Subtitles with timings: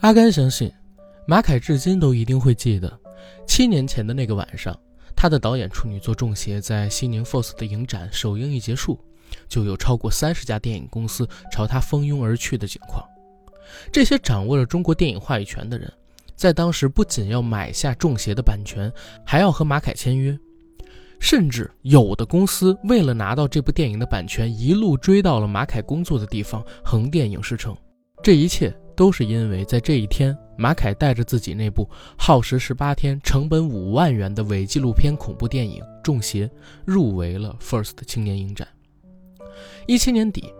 [0.00, 0.72] 阿甘相信，
[1.26, 2.98] 马凯至今都一定会记得，
[3.46, 4.74] 七年前的那个晚上，
[5.14, 8.98] 他的导演处女作《中邪》在西宁 FOSS 的影展首映一结束，
[9.48, 13.04] 就有超过三十家电影公司朝他蜂拥而去的景况。
[13.92, 15.92] 这些掌握了中国电影话语权的人，
[16.38, 18.90] 在当时不仅要买下《中邪》的版权，
[19.26, 20.38] 还要和马凯签约，
[21.18, 27.76] 甚至有的公司为了拿到这部电影的版权，一路追到了马凯工作的地方横店影视城。
[28.22, 28.74] 这一切。
[28.98, 31.88] 都是因为在这一天，马凯带着自己那部
[32.18, 36.48] 耗时十八天、成本五万元的伪纪录片恐怖电影《中邪》
[36.84, 38.66] 入围了 FIRST 青年影展。
[39.86, 40.52] 一七年底，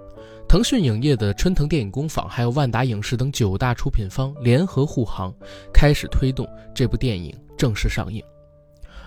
[0.48, 5.30] 腾讯影业的春藤电影工坊还有万达影视等九大出品方联合护航，
[5.74, 8.24] 开始推动这部电影正式上映。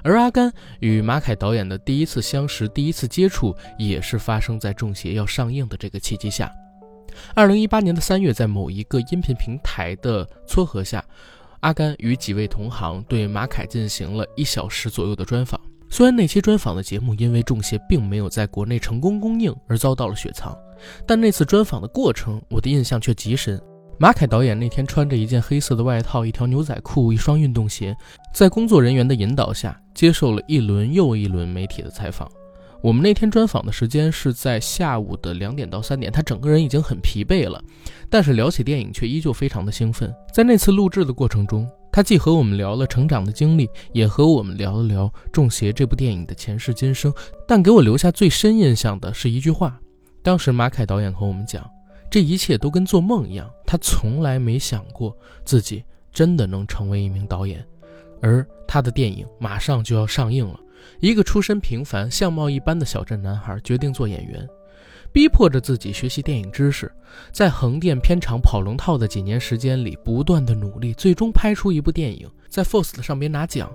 [0.03, 6.51] 而阿甘与马凯导演的第一次相识、第一次接触，也是发生在《中邪》要上映的这个契机下。
[7.33, 11.03] 二零一八年的三月，在某一个音频平台的撮合下，
[11.61, 15.59] 阿甘与几位同行对马凯进行了一小时左右的专访。
[15.89, 20.55] 虽然那期专访的节目因为《中邪》并没有在国内成功公映而遭到了雪藏，
[21.05, 23.61] 但那次专访的过程，我的印象却极深。
[23.99, 27.95] 马凯导演那天穿着一件黑色的外套、一条牛仔裤、一双运动鞋，
[28.33, 32.27] 在工作人员的引导下，接受了一轮又一轮媒体的采访。
[32.81, 37.63] 我们那天专访的时间是在下午的两点到三点，他整个人已经很疲惫了，
[38.09, 40.11] 但是聊起电影却依旧非常的兴奋。
[40.33, 47.13] 在那次录制的过程中，他既和我们聊了成长的经历，也和我们聊了聊《中邪》这部电影的前世今生。
[47.47, 49.79] 但给我留下最深印象的是一句话，
[50.23, 51.69] 当时马凯导演和我们讲，
[52.09, 57.65] 这一切都跟做梦一样，他从来没想过自己真的能成为一名导演，
[58.21, 60.59] 而他的电影马上就要上映了。
[60.99, 64.47] 一个出身平凡、相貌一般的小镇男孩决定做演员，
[65.11, 66.91] 逼迫着自己学习电影知识，
[67.31, 73.71] 在横店片场跑龙套的几年时间里，不断的努力，最终拍出一部电影，在 FOSS 上边拿奖，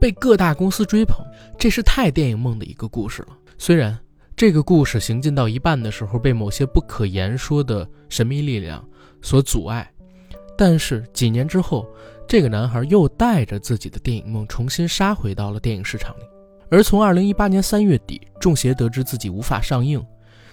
[0.00, 1.18] 被各大公司追捧。
[1.58, 3.36] 这是太电影梦的一个故事了。
[3.58, 3.98] 虽然
[4.40, 8.82] 这个故事行进到一半的时候，被某些不可言说的神秘力量
[9.20, 9.92] 所阻碍，
[10.56, 11.86] 但是几年之后。
[12.26, 16.22] 这个男孩又带着自己的电影梦重新杀回到了电影市场里，
[16.70, 20.02] 而从二零一八年三月底，中邪得知自己无法上映，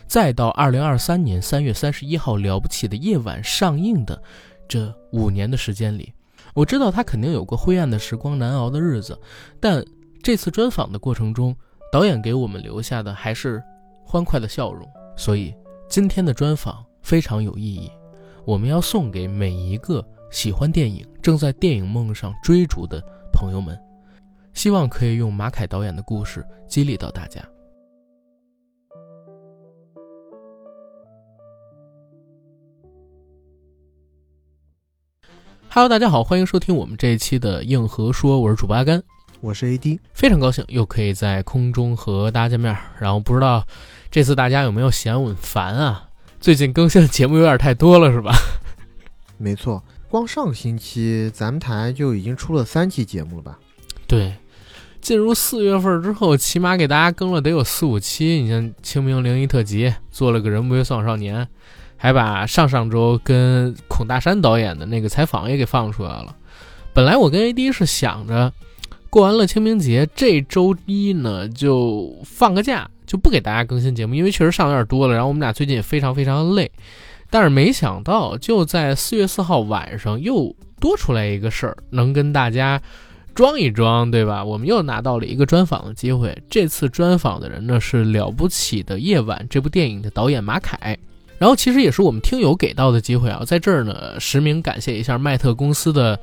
[0.06, 4.22] 再到二零二三年三月三十一号《了不起的夜晚》上映的
[4.68, 6.12] 这五年的时间里，
[6.54, 9.18] 我知道他肯定有过灰暗的时光、难熬的日子，
[9.62, 9.82] 但
[10.22, 11.56] 这次专访的过程中，
[11.90, 13.64] 导演给我们留下的还是
[14.10, 14.88] 欢快的笑容，
[15.18, 15.54] 所以
[15.90, 17.92] 今天的专访非常有意义，
[18.46, 20.02] 我们要送给每一个。
[20.30, 23.02] 喜欢电影、正在电影梦上追逐的
[23.32, 23.80] 朋友们，
[24.54, 27.42] 希望可以用马凯导演的故事激励到大家。
[35.70, 39.02] Hello，大家好，欢迎收听我们这一期的硬核说，我是主播阿甘，
[39.40, 42.76] 我是 AD，非常高兴又可以在空中和大家见面。
[43.00, 43.66] 然后不知道
[44.10, 46.10] 这次大家有没有嫌我烦啊？
[46.40, 48.34] 最近更新的节目有点太多了，是吧？
[49.38, 49.84] 没错。
[50.10, 53.60] 光上个星期，咱们台就已经出了三期节目了吧？
[54.08, 54.34] 对，
[55.02, 58.40] 进入四月份之后，起码给大家更了得有四五期。
[58.42, 61.46] 你像清明灵异特辑，做了个人不为算少年，
[61.98, 66.34] 还把上上周跟孔大山导演的那个采访也给放出来了。
[66.94, 68.54] 本来我跟 AD 是想着，
[69.10, 75.14] 过完了清明节，这周一呢就放个假，就不给大家更新节目，因为确实上有点多了。
[75.14, 76.70] 然后我们俩最近也非常非常累。
[77.30, 82.82] 但是没想到，就在四月四号晚上，又多出来一个事儿，能跟大家
[83.34, 84.44] 装一装，对吧？
[84.44, 86.38] 我们又拿到了一个专访的机会。
[86.50, 90.98] 这次专访的人呢，是《了不起的夜晚》这部电影的导演马凯。
[91.38, 96.18] 然后，其实也是我们听友给到的机会啊，在这儿呢，实名感谢一下麦特公司的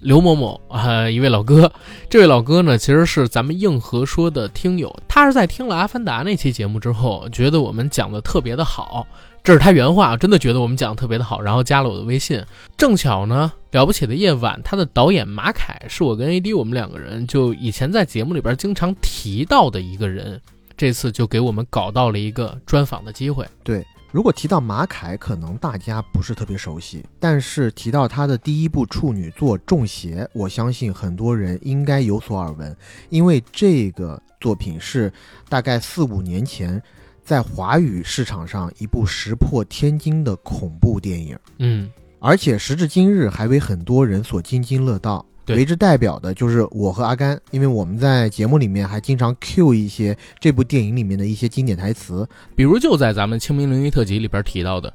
[0.00, 1.70] 刘某某啊，一位老哥。
[2.08, 9.06] 这位老哥呢，其实是咱们硬核说的听友，他是在听了《阿凡达》那期节目之后，觉得我们讲的特别的好。
[9.42, 12.44] 这是他原话，真的觉得我们讲的特别的好，然后加了我的微信。
[12.76, 20.40] 正巧呢，了不起的夜晚，他的导演马凯是我跟 AD 我们两个人就以前在节目里边经常提到的一个人，
[20.76, 23.46] 这次就给我们搞到了一个专访的机会。
[23.62, 23.86] 对，
[24.16, 32.74] 如果提到马凯，可能大家不是特别熟悉，但是提到他的第一部处女作《中邪》，我相信很多人应该有所耳闻，
[33.10, 35.12] 因为这个作品是
[35.50, 36.82] 大概四五年前。
[37.22, 45.26] 在华语市场上，一部石破天惊的恐怖电影，嗯，而且时至今日还为很多人所津津乐道。
[45.46, 54.92] 对为之代表的就是我和阿甘，因为我们在节目里面还经常 cue 一些这部电影里面的一些经典台词，比如就在咱们清明凌云特辑里边提到的，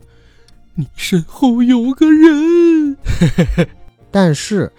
[0.75, 2.97] 你身后有个人。
[4.11, 4.71] 但是。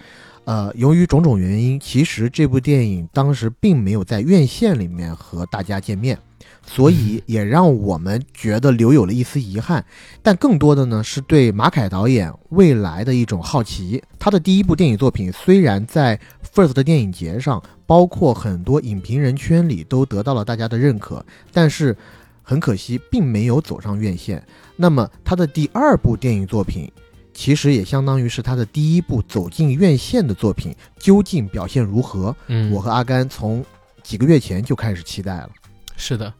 [0.45, 6.19] 呃，由于种种原因，其实这部电影当时并没有在院线里面和大家见面，
[6.65, 9.85] 所以也让我们觉得留有了一丝遗憾。
[10.21, 14.03] 但更多的呢，是对马凯导演未来的一种好奇。
[14.19, 16.19] 他的第一部电影作品虽然在
[16.53, 21.95] First 的电影节上，包括很多影评人圈里都得到了大家的认可，但是
[22.41, 24.45] 很可惜，并没有走上院线。
[24.75, 26.91] 那么他的第二部电影作品。
[27.33, 32.35] 其实也相当于是他的第一部走进院线的作品，究竟表现如何？
[32.47, 33.65] 嗯，我和阿甘从
[34.03, 35.49] 几个月前就开始期待了。
[35.97, 36.31] 是的，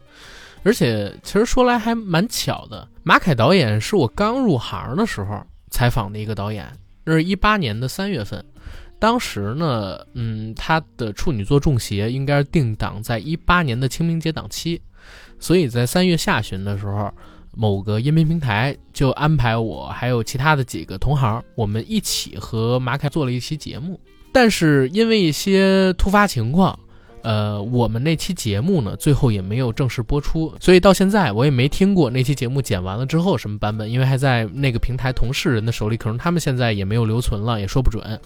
[0.64, 6.72] 而且其实说来还蛮巧的，马凯导演是我刚入行的时候采访的一个导演，
[7.04, 8.46] 那是一八年的三月份，
[9.00, 14.82] 当时呢，嗯，他的处女作《中邪》应该是定档在一八年的清明节档期，
[15.40, 17.12] 所以在三月下旬的时候。
[17.56, 24.00] 某个音频平台就安排我还有其他的几个同行，我们一起和马凯做了一期节目。
[24.32, 26.78] 但是因为一些突发情况，
[27.22, 38.20] 呃，我们那期节目呢最后也没有正式播出，所以到现在我也没听过那期节目剪完了之后什么版本，因为还在那个平台同事人的手里，可能他们现在也没有留存了，也说不准，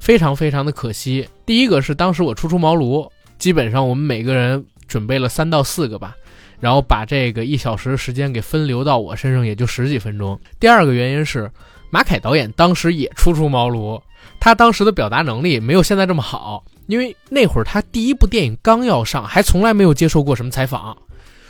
[0.00, 1.28] 非常非常的可惜。
[1.44, 6.16] 第一个是当时我初出茅庐，基本上我们每个人准备了三到四个吧。
[6.60, 10.38] 然后把这个一小时的时间给分流到我身上，也就十几分钟。
[10.58, 11.50] 第二个原因是，
[11.90, 14.00] 马凯导演当时也初出茅庐，
[14.40, 20.96] 他当时的表达能力没有现在这么好，因为那会儿他第一部电影刚要上，还从来没有接受过什么采访，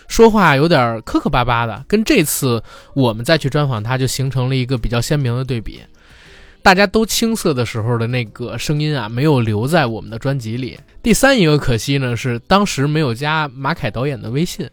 [0.08, 2.62] 说话有点磕磕巴巴的，跟这次
[2.94, 5.80] 我们再去专访他，就形成了一个比较鲜明的对比。
[6.62, 10.76] 大家都青涩的时候的那个声音啊，没有留在我们的专辑里。
[11.00, 14.68] 第三一个可惜呢，是当时没有加马凯导演的微信。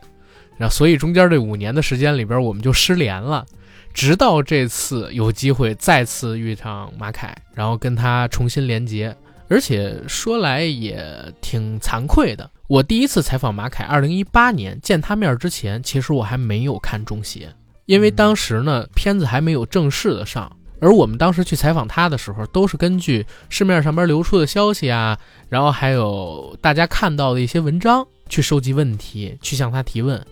[0.57, 3.45] 然后，所以中间这五年的时间里边，我们就失联了，
[3.93, 9.15] 直到这次有机会再次遇上马凯，然后跟他重新连接。
[9.49, 11.05] 而且说来也
[11.41, 17.47] 挺惭愧的，我第一次采访马凯，二零一八年见他面之前，其实我还没有看《中邪》，
[17.85, 25.19] 因为当时呢片子还没有正式的上，而我们当时去采访他的时候，都是根据市面上边流出的消息啊，
[25.49, 30.25] 然后还有大家看到的一些文章去收集问题，去向他提问。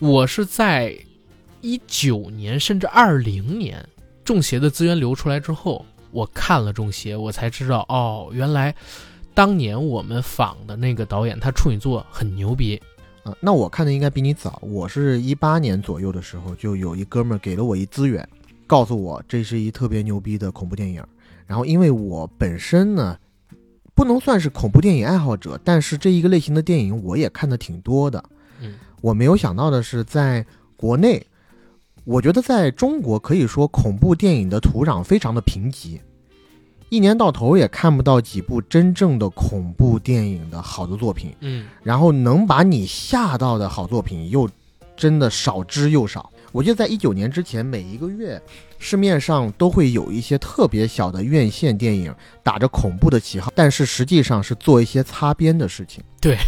[0.00, 0.96] 我是在
[1.60, 3.84] 一九年甚至二零年，
[4.24, 8.72] 中邪的资源流出来之后，我看了中邪，我才知道哦，原来
[9.34, 12.80] 当年我们仿的那个导演他处女作很牛逼
[13.24, 13.34] 啊。
[13.40, 18.26] 那我看的应该比你早，我是一八年左右的时候，就有一哥们儿给了我一资源，
[18.68, 21.04] 告诉我这是一特别牛逼的恐怖电影。
[21.44, 23.18] 然后因为我本身呢，
[23.96, 28.22] 不能算是恐怖电影爱好者，但是这一个类型的电影我也看的挺多的。
[28.60, 28.74] 嗯。
[29.00, 30.44] 我没有想到的是，在
[30.76, 31.26] 国内，
[32.04, 36.00] 我觉得在中国可以说恐怖电影的土壤非常的贫瘠，
[36.88, 41.34] 一年到头也看不到几部真正的恐怖电影的好的作品。
[41.40, 44.48] 嗯，然后能把你吓到的好作品又
[44.96, 46.30] 真的少之又少。
[46.50, 48.40] 我记得在一九年之前，每一个月
[48.78, 56.02] 市面上都会有一些特别小的院线电影，打着恐怖的旗号，但是实际上是做一些擦边的事情。
[56.20, 56.38] 对。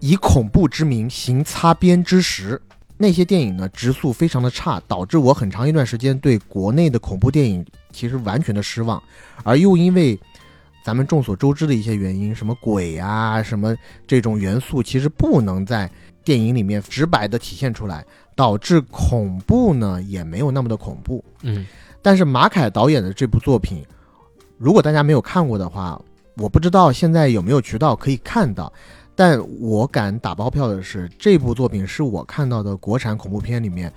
[0.00, 2.60] 以恐怖之名行擦边之实，
[2.96, 9.02] 那些电影呢，质素非常的差，导致我很长一段时间对国内的恐怖电影其实完全的失望。
[9.44, 10.18] 而又因为
[10.84, 13.76] 咱们众所周知的一些原因，什么鬼啊，什么
[14.06, 15.90] 这种元素，其实不能在
[16.24, 18.04] 电影里面直白的体现出来，
[18.34, 21.24] 导致恐怖呢也没有那么的恐怖。
[21.42, 21.66] 嗯，
[22.00, 23.84] 但是马凯导演的这部作品，
[24.56, 26.00] 如果大家没有看过的话，
[26.36, 28.72] 我不知道现在有没有渠道可以看到。
[29.20, 33.92] 但我敢打包票的是，这部作品是我看到的国产恐怖片里面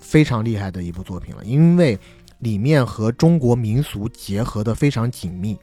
[0.00, 1.96] 非常厉害的一部作品了，因为
[2.40, 5.56] 里面和中国民俗结合的非常紧密。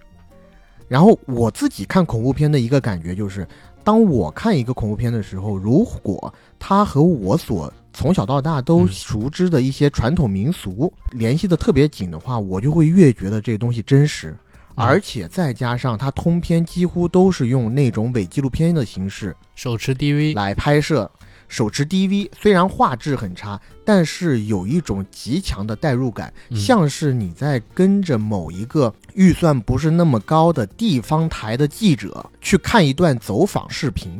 [0.87, 3.45] 然后我自己看恐怖片的一个感觉就是，
[3.83, 14.33] 当我看一个恐怖片的时候，如果它和我所从小到大都熟知的一些传统民俗联系的特别紧的话，我就会越觉得这个东西真实。
[14.75, 21.09] 而且再加上它通篇几乎都是用那种伪纪录片的形式，手持 DV 来拍摄，
[21.47, 34.19] 手持 DV，虽然画质很差，但是有一种极强的代入感，像是你在跟着某一个预算不是那么高的地方台的记者去看一段走访视频，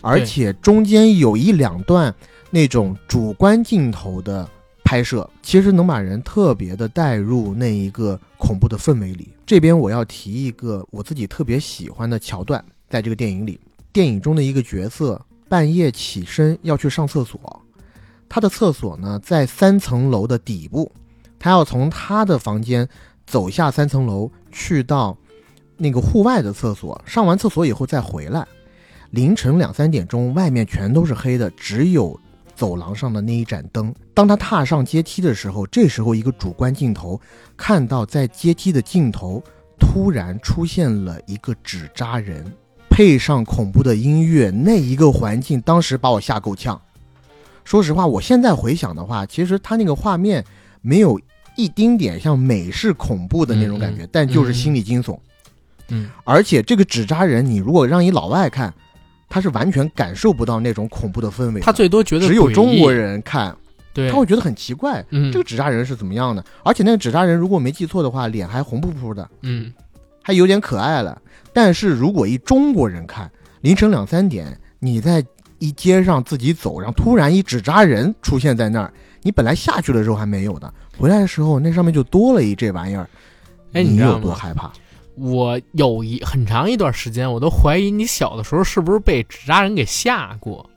[0.00, 2.14] 而且中间有一两段
[2.50, 4.48] 那种主观镜头的。
[4.86, 9.28] 拍摄其实能把人特别的带入那一个恐怖的氛围里。
[9.44, 13.58] 这边我要提一个我自己特别喜欢的桥段，在这个电影里，
[13.92, 17.60] 电影中的一个角色半夜起身要去上厕所，
[18.28, 20.92] 他的厕所呢在三层楼的底部，
[21.36, 22.88] 他要从他的房间
[23.26, 25.18] 走下三层楼去到
[25.76, 28.46] 那个户外的厕所，上完厕所以后再回来。
[29.10, 32.20] 凌晨两三点钟，外面全都是黑的，只有。
[32.56, 37.20] 走廊上的那一盏灯，当他踏上阶梯的时候，这时候一个主观镜头
[37.56, 39.42] 看到在阶梯的尽头
[39.78, 42.44] 突然出现了一个纸扎人，
[42.88, 46.80] 配上恐怖的音乐，那一个环境当时把我吓够呛。
[47.62, 50.42] 说实话，我现在回想的话，其实他那个画面
[50.80, 51.20] 没有
[51.56, 55.18] 一丁点像美式恐怖的那种感觉，但就是心理惊悚。
[55.88, 58.72] 嗯，而且这个纸扎人，你如果让一老外看。
[59.28, 63.54] 他是完全感受不到那种恐怖的氛围，他最多觉得只有中国人看，
[63.92, 66.44] 对，他会觉得很奇怪，嗯，这个纸扎人是怎么样的？
[66.64, 69.72] 而且那个纸扎人如果没记错的话，脸还红扑扑的，嗯，
[70.22, 71.20] 还有点可爱了。
[71.52, 73.30] 但是如果一中国人看，
[73.62, 75.24] 凌晨两三点你在
[75.58, 78.92] 一街上自己走，然后突然一纸扎人出现在那儿，
[79.22, 83.08] 你本来下去的时候还没有的，回来的时候那上面就多了一这玩意儿，
[83.72, 84.70] 哎，你有多害怕？
[85.16, 90.68] 我有一很长一段时间，我都怀疑你小的时候是不是被纸扎人给吓过，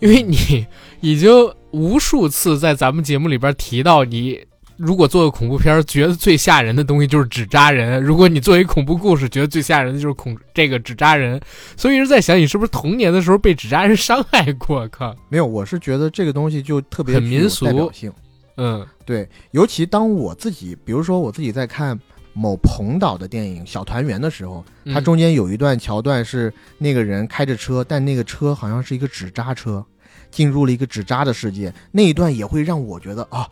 [0.00, 0.66] 因为你
[1.00, 1.30] 已经
[1.70, 4.38] 无数次在咱们节目里边提到，你
[4.76, 11.40] 如果做个恐怖片，觉得最吓人的东西就是纸扎人；如果你做一恐怖故事，觉得最吓人的就是恐这个纸扎人。
[11.76, 14.86] 所以一直在想，你是不是童年的时候被纸扎人伤害过？
[14.88, 18.12] 靠，没有，我是觉得这个东西就特别很民俗代表性。
[18.58, 21.98] 嗯，对，尤其当我自己，比如说我自己在看。
[22.32, 29.84] 某彭导的电影《小团圆》的时候，它中间有一段桥段是那个人开着车，但那个车好像是一个纸扎车，
[30.30, 31.72] 进入了一个纸扎的世界。
[31.90, 33.48] 那一段也会让我觉得啊，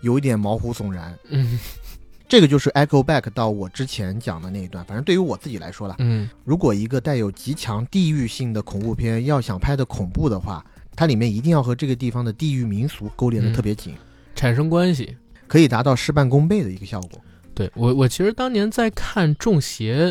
[0.00, 1.16] 有一点毛骨悚然。
[1.28, 1.58] 嗯，
[2.28, 4.84] 这个就是 echo back 到我之前讲的那一段。
[4.84, 13.94] 反正对于我自己来说了，嗯，如果一个带有极强地域性的恐怖片要想拍的恐怖的话，它里面一定要和这个地方的地域民俗勾连的特别紧，
[14.36, 15.16] 产生关系，
[15.48, 17.20] 可以达到事半功倍的一个效果。
[17.54, 20.06] 对我，我其实当年在看《中邪》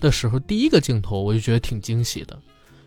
[0.00, 2.38] 的时候，第一个镜头我就觉得挺惊喜的，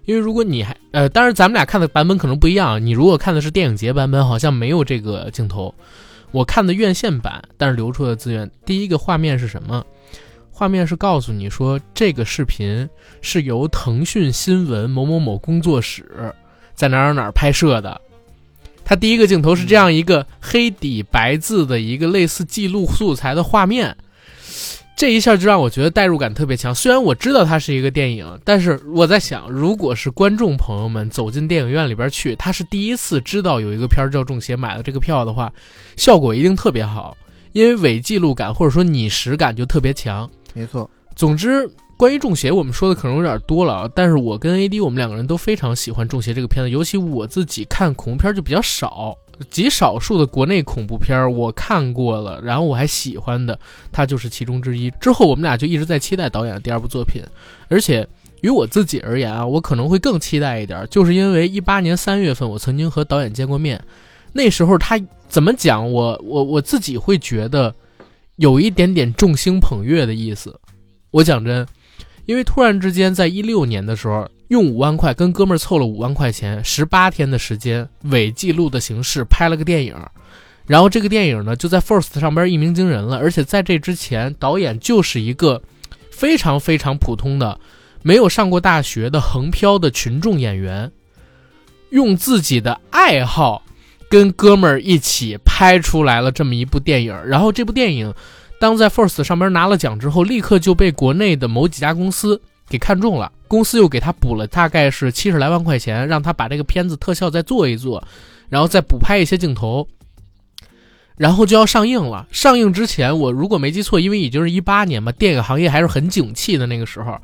[0.05, 5.73] 因为如果你还呃，当然咱们俩看的版本可能不一样，你如果看的是电影节版本，好像没有这个镜头。
[6.31, 9.83] 我看的院线版，但是流出的资源，第一个画面是什么？
[10.51, 12.87] 画面是告诉你说，这个视频
[13.21, 16.31] 是由腾讯新闻某某某工作室
[16.75, 17.99] 在哪儿哪儿拍摄的。
[18.89, 23.95] 它第一个镜头是这样一个黑底白字的一个类似记录素材的画面，
[24.95, 26.73] 这一下就让我觉得代入感特别强。
[26.73, 35.53] 虽然我知道它是一个电影，但是我在想，如果是观众朋友们走进电影院里边去，他是第一次知道有一个片儿叫《中邪》，买了这个票的话，
[35.95, 37.15] 效果一定特别好，
[37.51, 40.27] 因为伪记录感或者说拟实感就特别强。
[40.55, 41.69] 没错，总之。
[41.99, 49.13] 关于《中邪》，我们说的可能有点多了啊，但是我跟 A D 我们两个人都非常喜欢《中邪》这个片子，尤其我自己看恐怖片就比较少，
[49.49, 53.59] 极少数的国内恐怖片我看过了，然后我还喜欢的，
[53.91, 54.89] 它就是其中之一。
[54.91, 57.21] 之后我们俩就一直在期待导演的第二部作品，
[57.67, 58.07] 而且
[58.39, 63.83] 于我自己而言啊，我可能会更期待一点，就是因为一八年三月份我曾经和导演见过面，
[64.31, 67.75] 那时候他怎么讲，我我我自己会觉得
[68.37, 70.57] 有一点点众星捧月的意思，
[71.11, 71.67] 我讲真。
[72.29, 79.95] 因为突然之间，在一六年的时候，用五万块跟哥们儿凑了五万块钱，十八天的时间，伪记录的形式拍了个电影，
[80.67, 83.17] 然后这个电影呢就在 First 上边一鸣惊人了。
[83.17, 85.59] 而且在这之前，导演就是一个
[86.11, 87.59] 非常非常普通的、
[88.03, 90.91] 没有上过大学的横漂的群众演员，
[91.89, 93.63] 用自己的爱好
[94.07, 97.19] 跟哥们儿一起拍出来了这么一部电影。
[97.25, 98.13] 然后这部电影。
[98.59, 103.31] 当在 First 上边拿了奖之后，立刻就被国内的某几家公司给看中了。
[103.47, 108.03] 公司又给他补了大概是七十来万块钱，让他把这个片子特效再做一做，
[108.49, 109.87] 然后再补拍一些镜头，
[111.15, 112.27] 然后就要上映了。
[112.31, 117.17] 上映之前，我如果没记错，因为已经是一八年嘛，电影行业还是很景气的那个时候，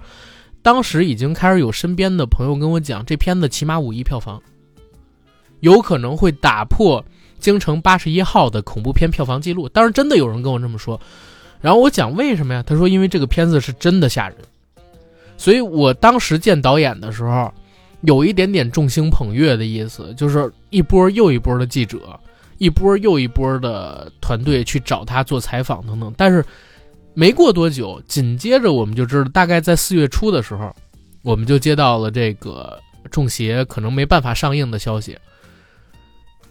[0.63, 4.42] 当时已经开始有身边的朋友跟我讲，这片子起码五亿票房，
[5.60, 7.06] 有可能会打破。
[7.46, 11.00] 京城八十一号的恐怖片票房记录，当然真的有人跟我这么说，
[11.62, 12.64] 然后我讲为什么呀？
[12.66, 14.38] 他说因为这个片子是真的吓人，
[15.38, 17.54] 所以我当时见导演的时候，
[18.02, 22.20] 有一点点众星捧月的意思，就是一波又一波的记者，
[22.58, 26.12] 一波又一波的团队去找他做采访等等。
[26.18, 26.44] 但是
[27.14, 30.75] 没过多久，紧接着我们就知道，大概在四月初的时候，
[31.22, 35.16] 我们就接到了这个《中邪》可能没办法上映的消息。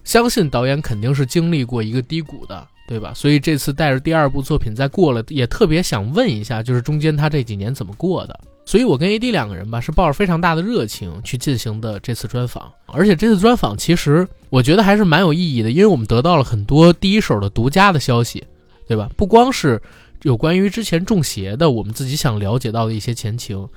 [0.04, 3.12] 相信导演肯定是经历过一个低谷的，对吧？
[3.14, 8.38] 所以这次带着第二部作品再过了，也特别想问一下，就是中间他这几年怎么过的。
[8.66, 12.72] 所以我跟 AD 两个人吧，是抱着非常大的热情去进行的这次专访。
[12.86, 18.42] 而且这次专访其实我觉得还是蛮有意义的，因为我们得到了很多第一手的独家的消息，
[18.86, 19.10] 对吧？
[19.16, 19.80] 不光是
[20.22, 23.68] 有关于之前中邪的，我们自己想了解到的一些前情，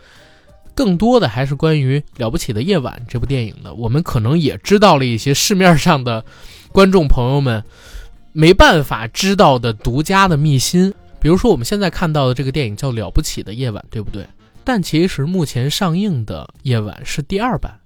[0.78, 3.74] 更多的还是关于《了不起的夜晚》这部电影的。
[3.74, 6.24] 我们可能也知道了一些市面上的
[6.72, 7.64] 观众朋友们
[8.32, 14.28] 没办法知道的独家的秘辛，比如说我们现在看到的这个电影叫《了不起的夜晚》，对不对？
[14.64, 17.80] 但其实目前上映的《夜晚》是第二版，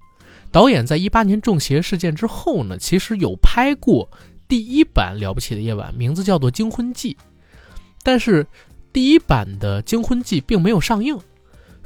[0.50, 4.10] 导演在一八年中邪事件之后呢，其实有拍过
[4.46, 7.14] 第一版《了不起的夜晚》，名字叫做《惊魂记》，
[8.02, 8.46] 但是
[8.92, 11.18] 第一版的《惊魂记》并没有上映，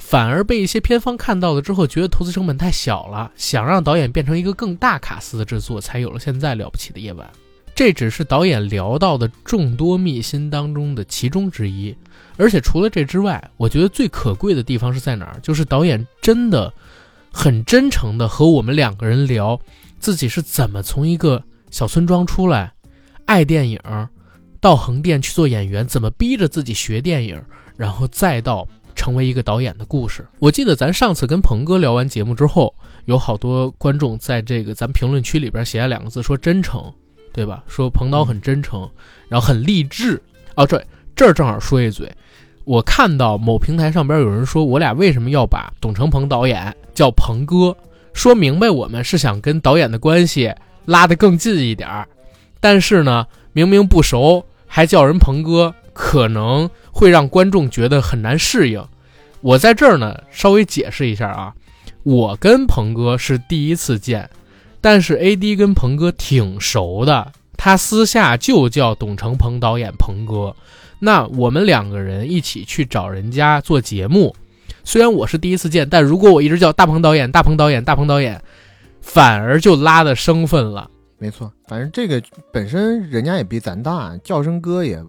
[0.09, 7.27] 反而被一些片方看到了之后，觉得投资成本太小了，想让导演变成一个更大卡司的制作，才有了现在《了不起的夜晚》。
[7.75, 11.93] 这只是导演聊到的众多秘辛当中的其中之一。
[12.37, 15.41] 而且除了这之外，我觉得最可贵的地方是在哪儿？
[15.43, 16.73] 就是导演真的
[17.33, 19.61] 很真诚的和我们两个人聊
[19.99, 22.73] 自己是怎么从一个小村庄出来，
[23.25, 23.81] 爱电影，
[24.61, 27.43] 到横店去做演员，怎么逼着自己学电影，
[27.77, 30.27] 然后再到成为一个导演的故事。
[30.41, 32.75] 我记得咱上次跟鹏哥聊完节目之后，
[33.05, 36.93] 有好多观众在这个咱评论区里边写了两个字，说真诚，
[37.33, 37.63] 对吧？
[37.69, 38.91] 说彭导很真诚，
[39.29, 40.21] 然后很励志。
[40.57, 40.85] 哦，对，
[41.15, 42.11] 这儿正好说一嘴。
[42.65, 47.77] 我看到某平台上边有人说，我俩为什么要把董成鹏导演叫鹏哥？
[48.13, 50.53] 说明白我们是想跟导演的关系
[50.87, 52.09] 拉得更近一点儿。
[52.59, 58.87] 但是呢，明明不熟还叫人鹏哥，可能会让观众觉得很难适应。
[59.41, 61.55] 我在这儿呢，稍微解释一下啊，
[62.03, 64.29] 我跟鹏哥是第一次见，
[64.83, 70.55] 但是 AD 跟鹏哥挺熟的，他私下就叫董成鹏导演鹏哥。
[70.99, 74.37] 那我们两个人一起去找人家做节目，
[74.85, 78.43] 虽然我是第一次见，但如果我一直叫大鹏导演、大鹏导演、大鹏导演，
[79.01, 80.91] 反而就拉的生分了。
[81.19, 85.03] 没错，反正这个本身人家也比咱大，叫声哥也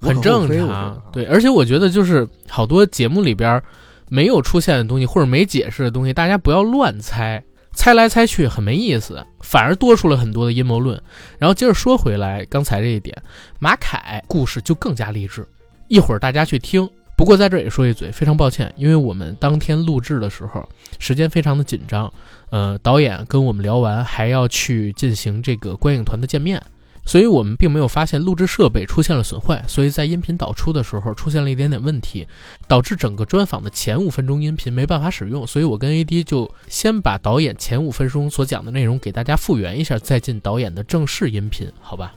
[0.00, 1.02] 很正常。
[1.12, 3.62] 对，而且我觉得就是好多节目里边
[4.08, 7.42] 没有出现的东西或者没解释的东西，大家不要乱猜。
[7.72, 10.98] 猜来猜去很没意思，反而多出了很多的阴谋论。
[11.38, 13.14] 然后接着说回来，刚才这一点，
[13.58, 15.46] 马凯故事就更加励志。
[15.88, 16.88] 一会儿大家去听。
[17.18, 20.66] 不过在这也说一嘴，非常抱歉，因为我们当天录制的时候
[20.98, 22.10] 时间非常的紧张，
[22.48, 26.62] 呃，导演跟我们聊完还要去进行这个观影团的见面。
[27.06, 32.26] 所以我们并没有发现录制设备出现了损坏，所以在音频导出的时候出现了一点点问题，
[32.66, 35.46] 导致整个专访的前五分钟音频没办法使用。
[35.46, 42.12] 所以我跟 AD 就先把导演前五分钟所讲的内容给大家复原一下，再进导演的正式音频，好吧？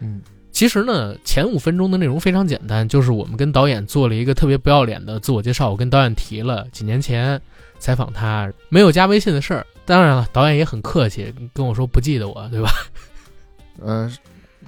[0.00, 5.70] 嗯，其实呢，前五分钟的内容非常简单，就是我们跟导演做了一个特别不要脸的自我介绍。
[5.70, 7.38] 我跟导演提了几年前
[7.78, 12.70] 采访他没有加微信的事儿，当然了，导演也很客气，跟我说不记得我，对吧？
[13.80, 14.10] 呃，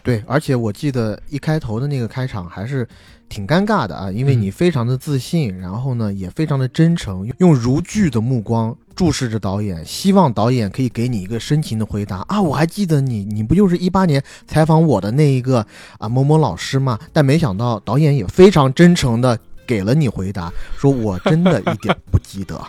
[0.02, 2.86] 对，而且我记得一开头的那个开场还是
[3.28, 12.40] 挺尴尬的啊，因为你非常的自信，然后呢也非常的真诚，用如炬的目光注视着导演，希望导演可以给你一个深情的回答啊。
[12.40, 15.66] 我还记得你，你不就是一八年采访我的那一个
[15.98, 16.98] 啊某某老师吗？
[17.12, 22.60] 但没想到导演也非常真诚的给了你回答，说我真的一点不记得。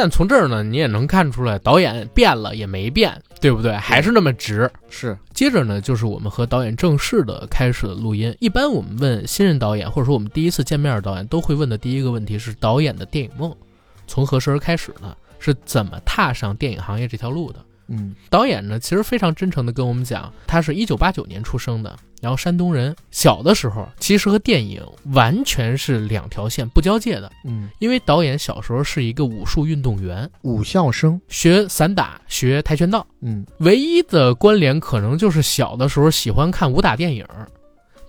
[0.00, 3.76] 但从这儿呢，你也能看出来，导演变了也没变，对不对？
[3.76, 4.70] 还是那么直。
[4.88, 5.14] 是。
[5.34, 8.34] 接着呢，就是我们和导演正式的开始了录音。
[8.40, 13.54] 一般我们问新人导演，或者说我们第一次见面的导演，都会问的第一个问题是导演的电影梦
[14.06, 15.14] 从何时而开始呢？
[15.38, 17.58] 是怎么踏上电影行业这条路的？
[17.88, 21.94] 嗯，导演呢，其实非常真诚的跟我们讲，他是一九八九年出生的。
[22.20, 24.82] 然后山东人小的时候，其实和电影
[25.14, 27.32] 完全是两条线不交界的。
[27.44, 33.06] 嗯，因为导演小时候是一个武术运动员，武校生，学散打，学跆拳道。
[33.22, 37.26] 嗯，唯一的关联可能就是小的时候喜欢看武打电影，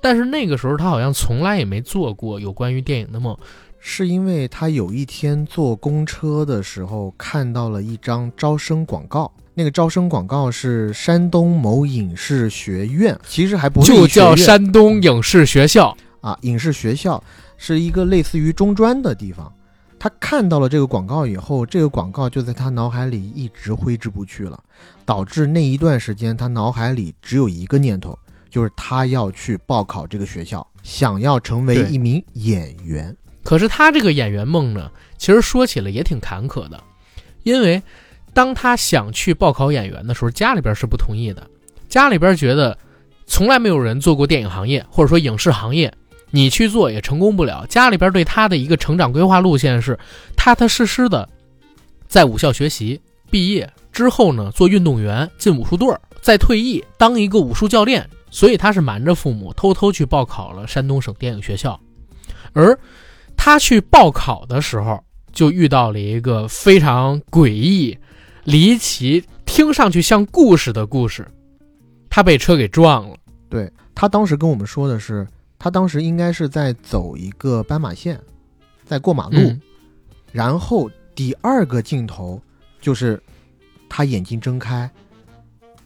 [0.01, 3.37] 但是那个时候他好像从来也没做过有关于电影的梦，
[3.79, 9.31] 是因为他有一天坐公车的时候看到了一张招生广告。
[9.53, 16.37] 那个招生广告是山东某影视学院，其实还不就叫山东影视学校啊。
[16.43, 17.21] 影视学校
[17.57, 19.51] 是一个类似于中专的地方。
[19.99, 24.57] 他看到了这个广告以后，这个广告就在他脑海里一直挥之不去了，
[25.05, 28.17] 导致那一段时间他脑海里只有一个念头，
[28.49, 33.15] 就是他要去报考这个学校，想要成为一名演员。
[33.43, 36.81] 可是他这个演员梦呢，其实说起来也挺坎坷的，
[37.43, 37.83] 因为。
[38.33, 41.45] 当他想去报考演员的时候，家里边是不同意的。
[41.89, 42.77] 家里边觉得，
[43.25, 45.93] 从来没有人做过电影行业，或者说影视行业，
[46.29, 47.65] 你去做也成功不了。
[47.67, 49.99] 家里边对他的一个成长规划路线是
[50.35, 51.27] 踏踏实实的，
[52.07, 58.09] 在武校学习，毕业之后呢做运动员，进武术队儿，再退役当一个武术教练。
[58.33, 61.77] 所以他是瞒着父母，偷偷去报考了山东省电影学校。
[62.53, 62.79] 而
[63.35, 67.97] 他去报考的时候，就遇到了一个非常诡异、
[68.43, 71.27] 离奇、听上去像故事的故事。
[72.09, 73.15] 他被车给撞了。
[73.49, 75.27] 对他当时跟我们说的是，
[75.59, 78.19] 他当时应该是在走一个斑马线，
[78.83, 79.61] 在过马路，嗯
[80.31, 82.41] 然后第二个镜头
[82.79, 83.21] 就是
[83.89, 84.89] 他眼睛睁开，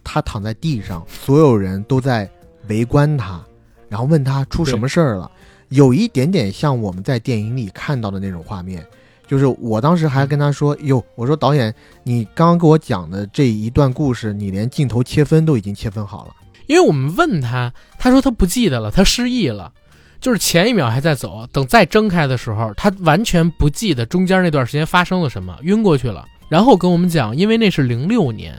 [0.03, 2.29] 他躺在地上，所有人都在
[2.67, 3.43] 围观他，
[3.89, 5.31] 然后问他出什么事儿了，
[5.69, 8.85] 有一点点像我们在电影里看到的那种画面。
[9.27, 16.31] 就是我当时还跟他说：“哟，我说导演，你刚刚给我讲的这一段故事，你连镜头切分都已经切分好了。
[16.67, 19.71] 因为我们问他，他说他不记得了，他失忆了，
[20.19, 26.25] 就是前一秒还在走，等再睁开的时候，他完全不记得中间那段时间发生了什么，晕过去了。
[26.49, 28.55] 然后跟我们讲，因为那是零六年，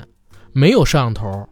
[0.52, 1.48] 没有摄像头，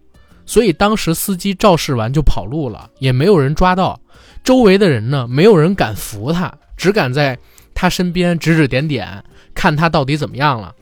[0.46, 4.00] 所以当时司机肇事完就跑路了，也没有人抓到。
[4.42, 7.38] 周围的人呢，没有人敢扶他，只敢在
[7.74, 9.22] 他身边指指点点，
[9.54, 10.74] 看他到底怎么样了。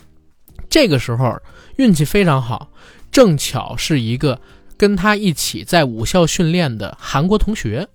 [0.69, 1.37] 这个时候
[1.77, 2.71] 运气非常好，
[3.11, 4.39] 正巧是一个
[4.77, 7.87] 跟他一起在武校训练的韩国同学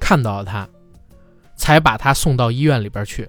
[0.00, 0.68] 看到了他，
[1.56, 3.28] 才把他送到医院里边去。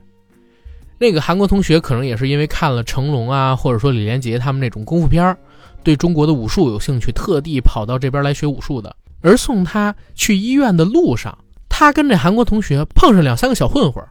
[0.97, 5.35] 那个韩国同学可能也是因为看了成龙啊，或者说李连杰他们那种功夫片，
[5.83, 8.95] 对中国的武术有兴趣，特地跑到这边来学武术的。
[9.21, 14.03] 而送他去医院的路上，他跟这韩国同学碰上两三个小混混，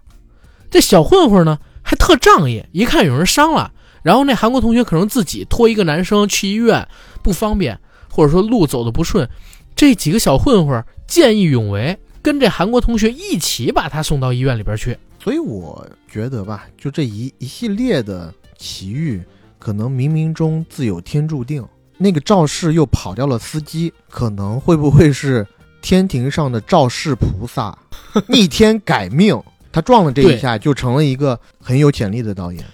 [0.75, 3.71] 这小混混呢还特仗义，一看有人伤了，
[4.03, 6.89] 然后那韩国同学可能自己拖一个男生去医院
[7.23, 7.79] 不方便，
[8.11, 9.31] 或者说路走的不顺，
[9.77, 14.99] 这几个小混混见义勇为，跟这韩国同学一起把他送到医院里边去。
[15.23, 19.23] 所以我觉得吧，就这一一系列的奇遇，
[19.61, 21.65] 可能冥冥中自有天注定。
[21.99, 25.47] 那个肇事又跑掉了司机，可能会不会是
[25.81, 27.79] 天庭上的肇事菩萨
[28.27, 29.41] 逆天改命？
[29.75, 32.65] 他撞了这一下，就成了一个很有潜力的导演。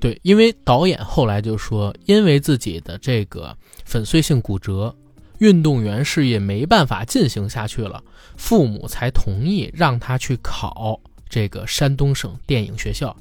[0.00, 4.96] 对，因为导演后来就说，因为自己的这个粉碎性骨折，
[5.40, 8.02] 运动员事业没办法进行下去了，
[8.38, 13.14] 父母才同意让他去考这个山东省电影学校。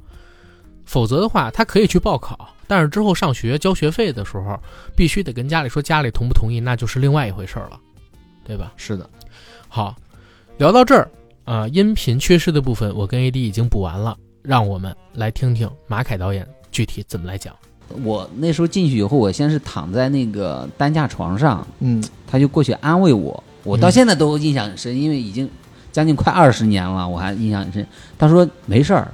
[0.85, 4.57] 否则的话，他可以去报考，但是之后上学交学费的时候，
[4.95, 7.77] 必须得跟家里说，家里同不同意，那就是另外一回事儿了，
[8.45, 8.71] 对吧？
[8.77, 9.09] 是的，
[9.67, 9.93] 好，
[10.57, 11.11] 聊到这儿
[11.47, 17.55] 啊、音频缺失的部分我跟 AD 已经补完了，让我们来听听马凯导演具体怎么来讲。
[18.03, 25.49] 我那时候进去以后，我先是躺在那个担架床上，嗯，他就过去安慰我，我到现在都印象很深，因为已经
[25.93, 27.88] 将近快二十年了，我还印象很深。
[28.17, 29.10] 他说没事儿，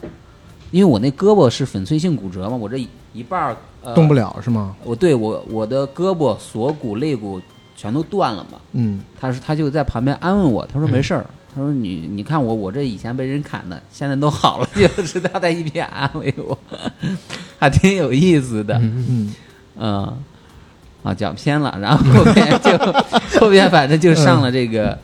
[0.72, 4.76] 因为我那胳膊是粉碎性骨折嘛，我这一半儿、呃、动不了是吗？
[4.84, 7.40] 我对我我的胳膊、锁骨、肋骨
[7.76, 8.60] 全都断了嘛。
[8.72, 11.24] 嗯，他说他就在旁边安慰我，他说嗯没事儿，
[11.56, 16.58] 他说你你看我我这以前被人砍的，现在都好了， 就是他在一边安慰我，
[17.60, 18.76] 还挺有意思的。
[18.80, 19.34] 嗯嗯，
[19.78, 20.18] 嗯，
[21.04, 22.78] 啊，讲偏了，然后后面就
[23.40, 24.98] 后面反正就上了这个、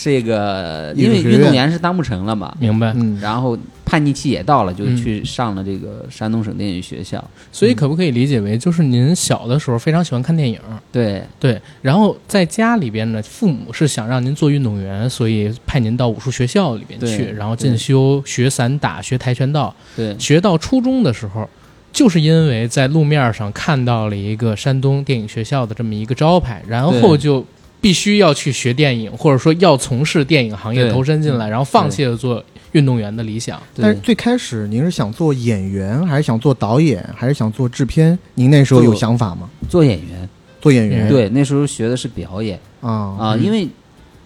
[0.00, 2.92] 这个，因为运动员是当不成了嘛，明白。
[2.94, 7.22] 嗯，然后叛逆期也到了，就嗯去上了这个山东省电影学校。
[7.50, 10.60] 所以可不可以理解为，就是您小的时候非常喜欢看电影，
[10.92, 11.20] 对。
[11.40, 19.74] 对，然后在家里边呢，父母是想让您做运动员，所以派您到武术学校里边去，然后进修学散打、学跆拳道。
[19.96, 20.16] 对。
[20.16, 21.48] 学到初中的时候，
[21.92, 27.44] 就是因为在路面上看到了一个山东电影学校的这么一个招牌，然后就
[27.80, 33.62] 必须要去学电影，或者说要从事电影行业投身进来，然后放弃了做运动员的理想。
[33.76, 38.18] 但是最开始您是想做演员，还是想做导演，还是想做制片？
[38.34, 39.48] 您那时候有想法吗？
[39.68, 40.28] 做演员，
[40.60, 41.08] 做演员？
[41.08, 43.68] 对，那时候学的是表演啊啊，嗯因为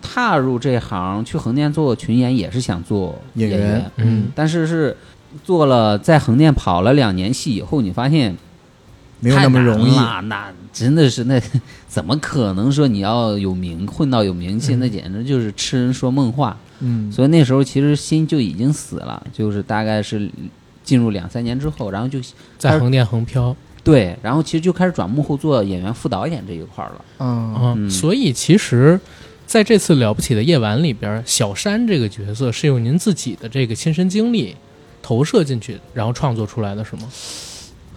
[0.01, 4.97] 踏入这行去横店做群演也是想做演演员嗯但是是
[5.45, 8.37] 做了在横店跑了两年戏以后，你发现
[9.23, 11.41] 没有那么容易那真的是那
[11.89, 16.55] 怎么可能说你要有名混到有名气，嗯那简直就是痴人说梦话。
[16.81, 20.29] 嗯，所以那时候其实心就已经死了，就是大概是
[20.85, 22.19] 进入两三年之后，然后就
[22.59, 27.05] 在横店横漂对，然后其实就开始转幕后做演员副导演这一块儿了。
[27.19, 29.01] 啊，啊，嗯所以其实。
[29.45, 34.57] 在这次了不起的夜晚里边，小山这个角色是用您自己的这个亲身经历
[35.03, 37.03] 投射进去，然后创作出来的，是吗？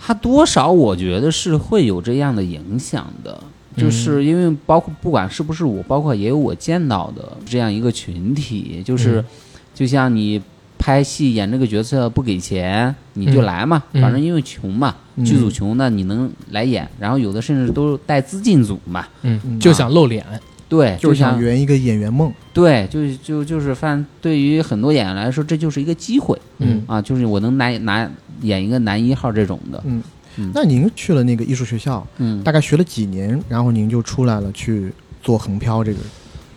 [0.06, 3.41] 他多少我觉得是会有这样的影响的，
[3.76, 9.26] 就是因为包括不管是不是我，包括也有我见到的这样一个群体，就是嗯。
[9.74, 10.39] 就像你
[10.78, 14.02] 拍戏演这个角色不给钱你就嗯来嘛，嗯。
[14.02, 15.26] 反正因为穷嘛，嗯。
[15.26, 19.60] 剧组穷那你能来演，然后有的甚至都带资进组嘛，嗯，嗯。
[19.60, 20.24] 就想露脸，
[20.70, 22.32] 对，就想圆一个演员梦。
[22.54, 26.82] 对，就就就是反对于很多演员来说，这就是一个机会嗯。
[26.88, 28.10] 啊，就是我能拿拿
[28.41, 30.02] 演一个男一号这种的，嗯
[30.38, 36.00] 嗯，那您去了那个艺术学校，嗯，大概学了几年，然后您就出来了去做横漂这个。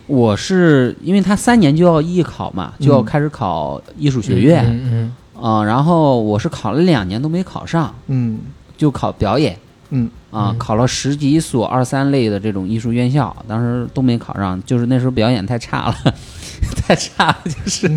[0.07, 8.39] 我是因为他三年就要艺考嘛，就要嗯开始考艺术学院，嗯啊、然后我是考了两年都没考上，嗯。
[8.77, 9.57] 就考表演。
[9.89, 16.15] 嗯啊、嗯考了十几所二三类的这种艺术院校，当时都没考上，就是那时候表演太差了，
[16.81, 17.91] 太差了，就是，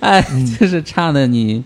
[0.00, 0.20] 哎，
[0.58, 1.62] 就是差的你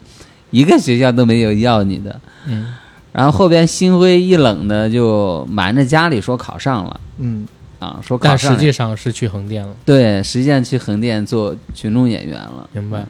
[0.53, 2.73] 一个学校都没有要你的，嗯。
[3.13, 7.01] 然后后边心灰意冷的就瞒着家里说考上了。
[7.19, 7.49] 嗯。
[7.79, 13.05] 啊，说考上但实际上是去横店了，对，实际上去横店做群众演员了，明白。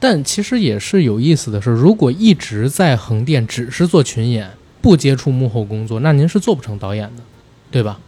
[0.00, 4.50] 但其实也是有意思的是，如果一直在横店只是做群演，
[4.82, 7.22] 不接触幕后工作，那您是做不成导演的，
[7.70, 8.00] 对吧？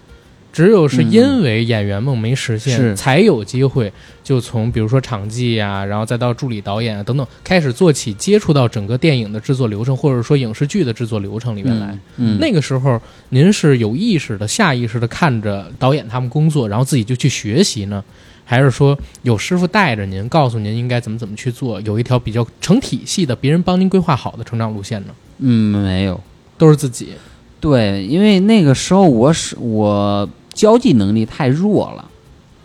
[0.52, 3.92] 只有是因为演员梦没实现，是才有机会
[4.24, 11.86] 就从比如说场记呀、然后再到助理导演啊等等，开始做起，接触到整个电影的制作流程，或者说影视剧的制作流程里面来。
[12.16, 18.02] 嗯，嗯，那个时候，您是有意识的、下意识的看着导演他们工作，然后自己就去学习呢，
[18.44, 25.08] 还是说有师傅带着您，告诉您应该怎么怎么去做，有一条比较成体系的、别人帮您规划好的成长路线呢？
[25.38, 26.20] 嗯没有。
[26.58, 27.14] 都是自己。
[27.58, 30.28] 对，因为那个时候我是我
[30.60, 32.04] 交际能力太弱了，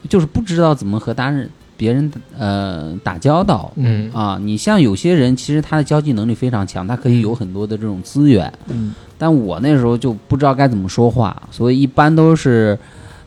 [0.10, 3.72] 就是不知道怎么和大人别人呃打交道。
[3.78, 4.12] 嗯。
[4.12, 4.38] 啊。
[4.42, 8.94] 你像有些人，其实他的交际能力非常强，他可以有很多的这种资源，嗯。
[9.18, 12.78] 但我那时候就不知道该怎么说话，所以一般都是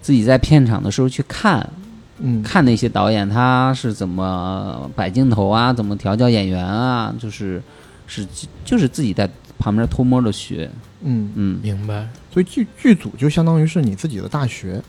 [0.03, 1.67] 自己在片场的时候去看
[2.19, 2.43] 嗯。
[2.43, 7.63] 看那些导演他是怎么摆镜头啊，怎么调教演员啊，就是
[8.07, 8.27] 是
[8.67, 9.27] 就是自己在
[9.59, 10.71] 旁边偷摸着学，
[11.03, 12.09] 嗯，嗯明白。
[12.33, 14.83] 所以剧剧组就相当于是你自己的大学。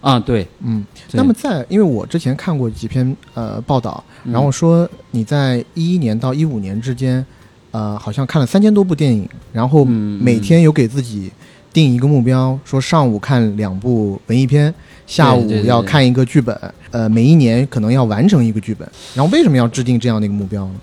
[0.00, 0.46] 啊对。
[0.62, 7.24] 嗯，那么在因为我之前看过几篇呃报道，嗯然后说你在一一年到一五年之间，
[7.70, 11.32] 呃，好像看了三千多部电影，然后嗯每天有给自己
[11.72, 14.72] 定一个目标，说上午看两部文艺片，
[15.06, 16.58] 下午要看一个剧本，
[16.90, 18.88] 呃，每一年可能要完成一个剧本。
[19.14, 20.74] 然后为什么要制定这样的一个目标呢？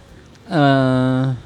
[0.49, 1.38] 呃，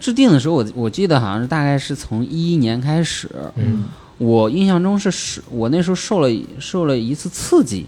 [0.00, 3.84] 制定的时候我我记得好像是大概是从一一年开始，嗯
[4.18, 7.86] 我印象中是是我那时候受了受了一次刺激，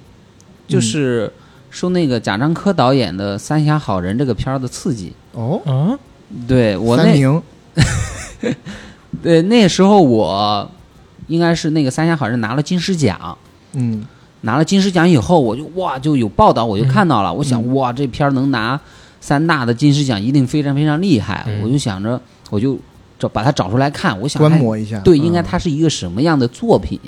[0.69, 1.33] 就是
[1.71, 5.13] 受那个贾樟柯导演的《三峡好人》这个片儿的刺激。
[5.33, 5.99] 哦，啊，
[6.47, 7.43] 对我那，
[9.23, 10.71] 对那时候我
[11.27, 13.37] 应该是那个《三峡好人》拿了金狮奖。
[13.73, 14.07] 嗯
[14.43, 17.33] 拿了金狮奖以后，我就哇就有报道，我就看到了。
[17.33, 18.81] 我想嗯哇，这片儿能拿
[19.21, 21.45] 三大的金狮奖，一定非常非常厉害。
[21.47, 22.79] 嗯我就想着，我就
[23.19, 24.19] 找把它找出来看。
[24.21, 26.99] 我想观摩一下，对，嗯应该它是一个什么样的作品？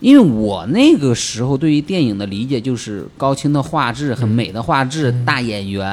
[0.00, 5.86] 因为我那个时候对于电影的理解就是高清的画质、很美的画质、嗯大演员，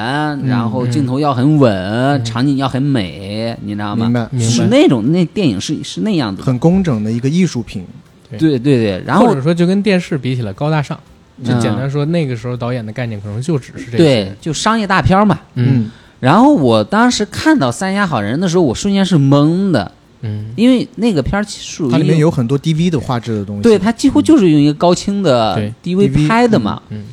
[0.45, 4.05] 然后嗯镜头要很稳，嗯场景要很美，你知道吗？
[4.05, 6.45] 明白，明白是那种那电影是是那样子的。
[6.45, 7.85] 很工整的一个艺术品。
[8.31, 10.99] 对对对，然后或者说就跟电视比起来高大上，
[11.43, 13.97] 就嗯简单说，那个时候导演的概念可能就只是这个。
[13.97, 15.39] 对，就商业大片嘛。
[15.55, 15.89] 嗯
[16.19, 19.91] 然后我当时看到《三峡好人》的时候，我瞬间是懵的，
[20.21, 23.63] 嗯因为那个片儿属于它里面有很多 DV 的画质的东西。
[23.63, 26.81] 对，它几乎就是用一个高清的 DV DV 拍的嘛。
[26.89, 27.05] 嗯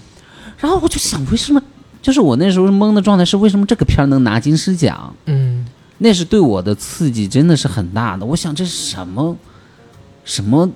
[0.58, 1.62] 然后我就想，为什么？
[2.02, 5.14] 就是我那时候懵的状态是，为什么这个片儿能拿金狮奖？
[5.26, 5.64] 嗯
[5.98, 8.26] 那是对我的刺激，真的是很大的。
[8.26, 9.36] 我想这是什么
[10.24, 10.68] 什么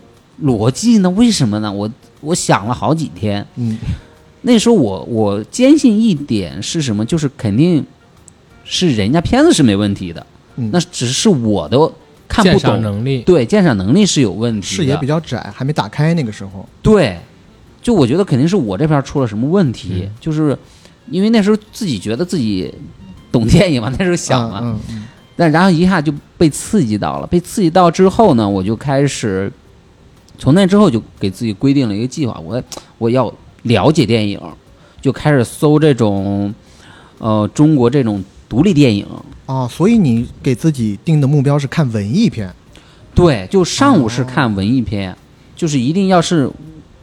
[0.42, 1.11] 逻辑呢？
[1.11, 1.70] 为什么呢？
[1.70, 1.90] 我
[2.23, 3.47] 我想了好几天。
[3.57, 3.77] 嗯。
[4.45, 7.05] 那时候我我坚信一点是什么？
[7.05, 7.85] 就是肯定
[8.65, 11.79] 是人家片子是没问题的，嗯，那只是我的
[12.27, 16.69] 看不懂，能力，对鉴赏能力是有问题的，视野比较窄，还没打开那个时候。
[16.83, 17.17] 对，
[17.81, 20.11] 就我觉得肯定是我这边出了什么问题，嗯。
[20.19, 20.59] 就是
[21.09, 22.75] 因为那时候自己觉得自己
[23.31, 25.05] 懂电影嘛，那时候想嘛，嗯嗯。
[25.37, 29.51] 但然后一下就被刺激到了，被刺激到之后呢，我就开始
[30.42, 32.61] 从那之后就给自己规定了一个计划，我
[32.98, 34.40] 我要了解电影，
[35.00, 36.52] 就开始搜这种
[37.18, 39.07] 呃中国这种独立电影。
[39.46, 42.52] 啊，所以你给自己定的目标是看文艺片。
[43.14, 45.16] 对，就上午是看文艺片，
[45.55, 46.50] 就是一定要是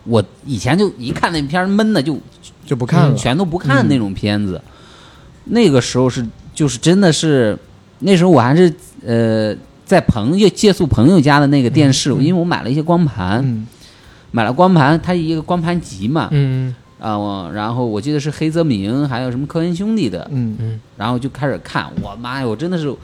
[0.04, 2.20] 我以前就一看那片闷的就
[2.66, 3.16] 就不看了。
[3.16, 4.62] 全都不看那种片子。
[5.46, 7.58] 那个时候是就是真的是
[8.00, 8.74] 那时候我还是
[9.06, 9.56] 呃
[9.90, 13.66] 在朋友借宿朋友家的那个电视，因为我买了一些光盘，嗯。
[14.30, 20.56] 买了光盘，它一个光盘集嘛，嗯啊、我然后我记得是黑泽明，还有什么科恩兄弟的，嗯。
[20.60, 22.96] 嗯然后就开始看，我妈呀，我真的是，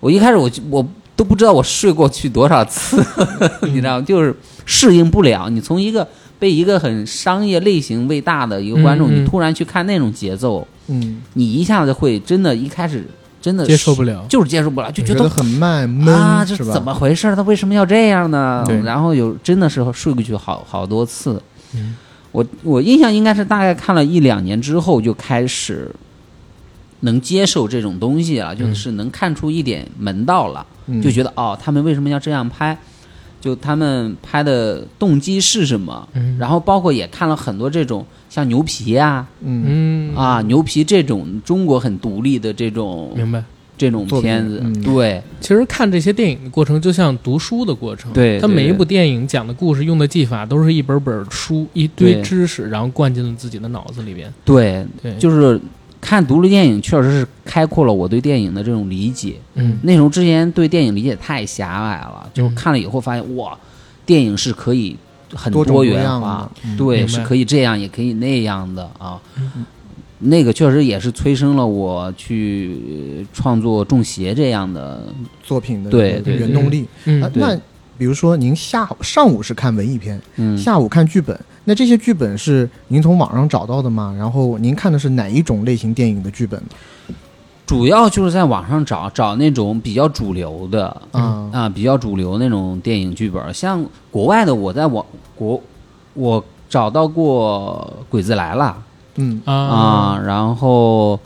[0.00, 3.00] 我一开始我就我都不知道我睡过去多少次，
[3.62, 4.04] 你知道吗？
[4.04, 4.34] 就是
[4.66, 5.48] 适应不了。
[5.48, 6.04] 你从一个
[6.40, 9.22] 被一个很商业类型喂大的一个观众，嗯嗯。
[9.22, 13.06] 你突然去看那种节奏，嗯，你一下子会真的，一开始
[13.40, 16.56] 真的接受不了就是接受不了，就觉得很慢闷，啊，这？
[16.56, 17.34] 怎么回事？
[17.34, 18.64] 他为什么要这样呢？
[18.84, 21.42] 然后有真的是睡过去好好多次。
[21.74, 21.96] 嗯
[22.32, 25.90] 我我印象应该是大概看了一两年之后就开始
[27.00, 32.78] 能接受这种东西了，就是能看出一点门道了，嗯就觉得哦，他们为什么要这样拍？
[33.40, 36.08] 就他们拍的动机是什么？
[36.14, 43.42] 嗯然后包括也看了很多这种像牛皮呀、嗯嗯啊，牛皮这种中国很独立的这种明白。
[43.78, 48.12] 这种片子，嗯对其实看这些电影的过程，就像读书的过程。
[48.12, 54.30] 对对对它每一部电影讲的故事、用的技法，都是一本本书、一堆知识，然后灌进了自己的脑子里边。
[54.44, 55.58] 对，对，就是
[56.00, 59.36] 看独立电影，确实是开阔了我对电影的这种理解。
[59.54, 59.78] 嗯。
[59.82, 63.56] 那时候之前对电影理解太狭隘了，就是看了以后发现，哇，
[64.06, 64.96] 电影是可以
[65.34, 69.20] 很多元样化对，是可以这样，也可以那样的啊。
[69.36, 69.64] 嗯。
[70.22, 72.76] 那个确实也是催生了我去
[73.18, 75.02] 呃创作《中邪》这样的，
[75.42, 75.90] 作品的
[76.24, 76.86] 原动力。
[77.06, 77.22] 嗯。
[77.22, 77.58] 啊，那
[77.96, 81.38] 比如说您下上午是看文艺片，嗯，下午看剧本，
[81.70, 84.12] 那这些剧本是您从网上找到的吗？
[84.18, 86.60] 然后您看的是哪一种类型电影的剧本
[87.64, 91.48] 主要就是在网上找找那种比较主流的啊？
[91.52, 95.06] 啊，比较主流那种电影剧本，像国外的，我在网
[95.36, 95.62] 国
[96.14, 98.76] 我找到过《鬼子来了》
[99.14, 99.40] 嗯。
[99.44, 99.54] 啊。
[99.54, 101.20] 啊，然后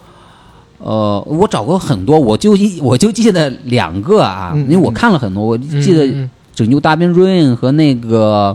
[0.76, 6.28] 呃，我找过很多，我就一我就记得两个啊，嗯因为我看了很多，我嗯记得《嗯。
[6.54, 8.54] 拯救大兵瑞恩》和那个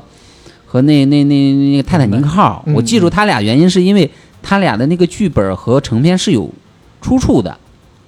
[0.72, 4.08] 和那那那那个《泰坦尼克号》，嗯我记住他俩原因是因为
[4.44, 6.48] 他俩的那个剧本和成片是有
[7.02, 7.58] 出处的，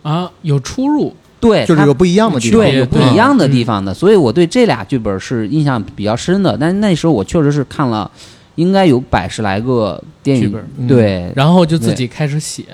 [0.03, 1.11] 啊有出入。
[1.39, 2.59] 对，就是有不一样的地方。
[2.59, 6.55] 对，有不一样的地方的，所以我对这俩剧本是印象比较深的。
[6.55, 8.11] 但是那时候我确实是看了，
[8.53, 12.65] 应该有百十来个电影剧本，嗯对然后就自己开始写。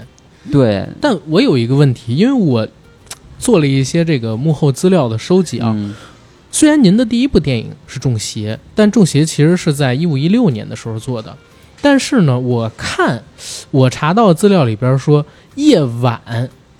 [0.51, 2.67] 对但我有一个问题，因为我
[3.39, 5.73] 做了一些这个幕后资料的收集啊。
[6.49, 11.35] 嗯虽然您的第一部电影是《中邪》，但《中邪》其实是在一五一六年的时候做的。
[11.81, 13.23] 但是呢，我看
[13.69, 15.23] 我查到资料里边说，
[15.55, 16.19] 《夜晚》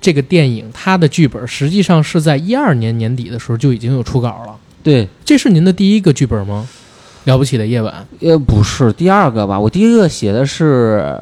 [0.02, 4.56] 这个电影它的剧本实际上是在一二年年底的时候就已经有初稿了。
[4.82, 6.68] 对，这是您的第一个剧本吗？
[7.26, 9.60] 了不起的夜晚呃，不是第二个吧？
[9.60, 11.20] 我第一个写的是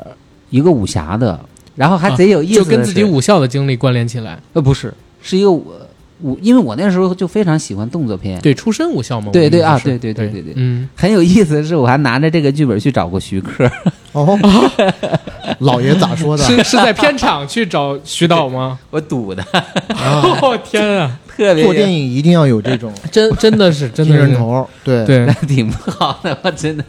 [0.52, 1.40] 一个武侠的，
[1.76, 4.40] 然后还贼有意思啊就跟自己武校的经历关联起来。
[4.54, 5.52] 呃不是是一个
[6.26, 8.40] 武武，因为我那时候就非常喜欢动作片。
[8.42, 9.32] 对，出身武校嘛。
[9.32, 13.70] 对对啊对对对对对对嗯，很有意思的是，我还拿着这个剧本去找过徐克。
[14.12, 14.38] 哦，
[15.60, 16.44] 老爷咋说的？
[16.44, 18.80] 是是在片场 去找徐导吗？
[18.90, 26.84] 我赌的，啊， 哦天啊，特别做电影一定要有这种真真的是真的是头儿，对对，挺不好的，我真的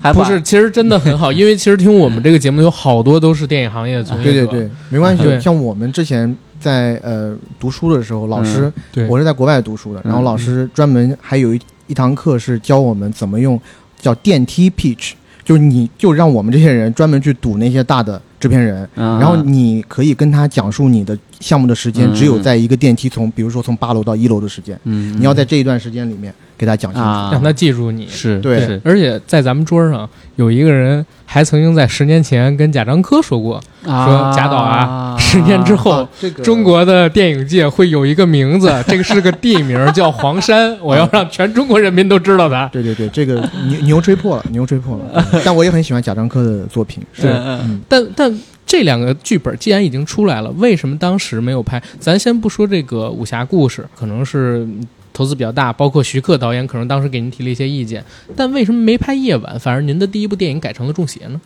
[0.00, 5.40] 还不是，其实真的很好，因为其实听我们这个节目有好多都是电影行业的从业者，对对对，没关系对。
[5.40, 13.60] 像我们之前在呃读书的时候，老师对，我是在国外读书的，然后嗯老师专门还有一一堂课是教我们怎么用
[13.98, 15.12] 叫电梯 pitch，
[15.44, 27.08] 就是你就让我们这些人专门去堵那些大的制片人，嗯然后你可以跟他讲述你的项目的时间嗯只有在一个电梯从，比如说从八楼到一楼的时间，嗯，你要在这一段时间里面给他讲清楚。
[27.08, 28.06] 啊，让他记住你。
[28.08, 35.90] 是对而且在咱们桌上有一个人还曾经在十年前跟贾樟柯说过，说贾导啊，十年之后。
[35.90, 40.76] 啊这个中国的电影界会有一个名字， 这个是个地名，叫黄山。
[40.80, 42.66] 我要让全中国人民都知道他。
[42.72, 43.34] 对对对，这个
[43.68, 45.24] 牛牛吹破了，牛吹破了。
[45.32, 51.82] 嗯 但我也很喜欢贾樟柯的作品，是嗯嗯但但这两个剧本既然已经出来了，为什么当时没有拍？
[51.98, 54.68] 咱先不说这个武侠故事，可能是
[55.14, 58.04] 投资比较大，包括徐克导演可能当时给您提了一些意见，
[58.36, 61.40] 但为什么没拍夜晚，反而您的第一部电影改成了中邪呢？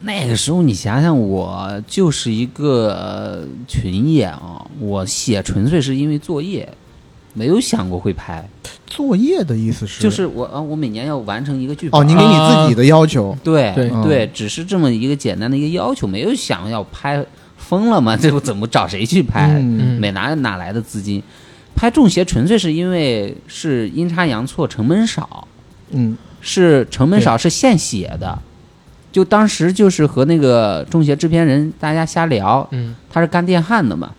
[0.00, 6.68] 那个时候，你想想，我就是一个群演啊，我写纯粹是因为作业，
[7.34, 8.48] 没有想过会拍，
[8.86, 12.00] 作业的意思是就是我啊，我每年要完成一个剧本。
[12.00, 17.24] 哦，您给你自己的要求，对对嗯只是这么一个简单的一个要求，没有想要拍，
[17.56, 18.16] 疯了吗？
[18.20, 19.60] 这我怎么找谁去拍？
[20.12, 21.22] 哪哪来的资金？
[21.74, 25.48] 拍中邪纯粹是因为是阴差阳错，成本少，
[25.90, 28.38] 嗯是成本少，是现写的。
[29.10, 34.12] 就当时就是和那个中邪制片人大家瞎聊，嗯他是干电焊的嘛，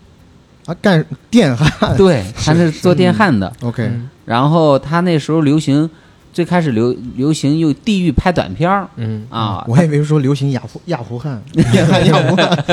[0.66, 1.96] 啊，干电焊。
[1.96, 3.52] 对， 他是做电焊的。
[3.62, 4.08] ，OK，嗯。
[4.24, 5.88] 然后他那时候流行，
[6.32, 11.40] 最开始流流行用地狱拍短片儿嗯，啊，我还以为说流行亚胡亚胡汉，
[11.72, 12.64] 电焊亚胡汉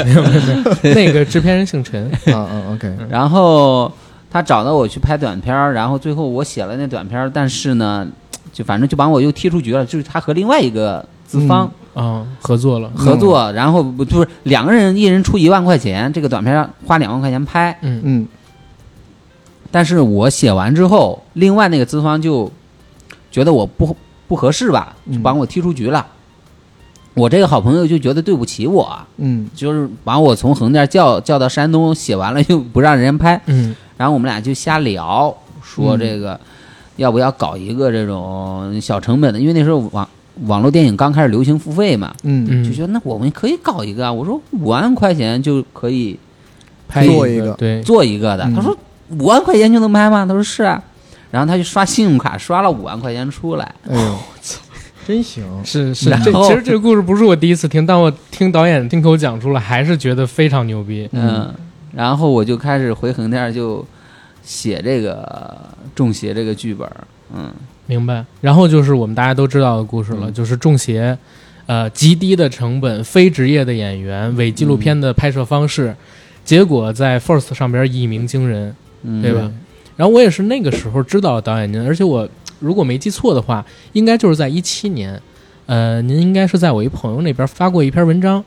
[0.81, 3.91] 那个制片人姓陈，啊啊，OK，然后
[4.33, 8.07] 他找到我去拍短片儿，然后最后我写了那短片儿，但是呢，
[8.51, 9.85] 就反正就把我又踢出局了。
[9.85, 18.27] 就是他和另外一个资方啊，合作了，合作，然后不就是两个人一人出一万块钱，这个短片儿花两万块钱拍，嗯嗯
[19.69, 22.51] 但是我写完之后，另外那个资方就
[23.29, 23.95] 觉得我不
[24.27, 26.03] 不合适吧，就把我踢出局了。
[27.13, 29.47] 我这个好朋友就觉得对不起我，嗯。
[29.53, 33.75] 就是把我从横店叫叫到山东，写完了又不让人拍，嗯。
[33.97, 36.39] 然后我们俩就瞎聊，说这个、
[36.95, 40.07] 要不要搞一个这种小成本的，因为那时候网
[40.45, 42.47] 网络电影刚开始流行付费嘛，嗯。
[42.49, 44.11] 嗯，就觉得那我们可以搞一个啊。
[44.11, 46.17] 我说五万块钱就可以
[46.87, 47.53] 拍做一个。
[47.53, 48.55] 对，做一个的，嗯。
[48.55, 48.75] 他说
[49.19, 50.25] 五万块钱就能拍吗？
[50.25, 50.81] 他说是啊，
[51.29, 54.17] 然后他就刷信用卡刷了五万块钱出来，哎呦，
[55.05, 61.07] 真行，是是，这其实这个故事不是我第一次听，但我听导演亲口讲出来，还是觉得非常牛逼。
[61.11, 61.53] 嗯，
[61.93, 63.85] 然后我就开始回横店就
[64.43, 65.55] 写这个
[65.93, 66.89] 中邪这个剧本，
[67.35, 67.51] 嗯。
[67.85, 68.25] 明白。
[68.39, 70.33] 然后就是我们大家都知道的故事了，嗯。
[70.33, 71.17] 就是中邪，
[71.65, 75.93] 呃，极低的成本，非职业的演员，伪纪录片的拍摄方式，
[76.45, 78.73] 结果在 First 上边一鸣惊人，
[79.03, 79.51] 嗯，对吧？
[79.97, 82.27] 然后我也是那个时候知道导演您，而且我
[82.63, 85.21] 如果没记错的话，应该就是在一七年，
[85.65, 88.41] 呃，您应该是在我一朋友那边发过一篇文章，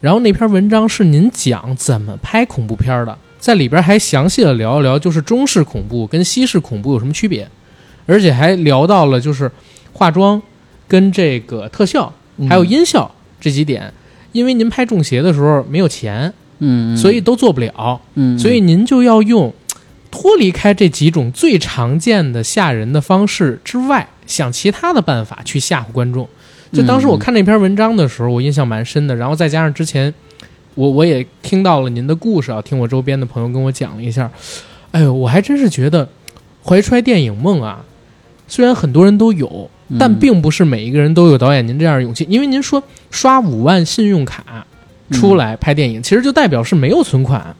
[0.00, 7.48] 然后那篇文章是您讲怎么拍恐怖片的，在里边还详细的聊一聊，就是中式恐怖跟西式恐怖有什么区别，
[8.06, 9.50] 而且还聊到了就是
[9.92, 10.40] 化妆
[10.86, 13.10] 跟这个特效嗯还有音效
[13.40, 13.92] 这几点，
[14.30, 16.96] 因为您拍中邪的时候没有钱，嗯，嗯。
[16.96, 18.00] 所以都做不了。
[18.14, 19.52] 嗯，所以您就要用
[20.16, 26.26] 脱离开这几种最常见的吓人的方式之外，想其他的办法去吓唬观众。
[26.72, 29.14] 就当时我看那篇文章的时候，我印象蛮深的。
[29.14, 30.12] 然后再加上之前，
[30.74, 34.30] 我我也听到了您的故事啊，听我周边的朋友跟我讲了一下。
[34.92, 36.08] 哎呦，我还真是觉得
[36.64, 37.84] 怀揣电影梦啊，
[38.48, 42.26] 虽然很多人都有，但并不是每一个人都有导演您这样的勇气。
[42.30, 44.66] 因为您说刷五万信用卡
[45.10, 47.54] 出来拍电影，其实就代表是没有存款。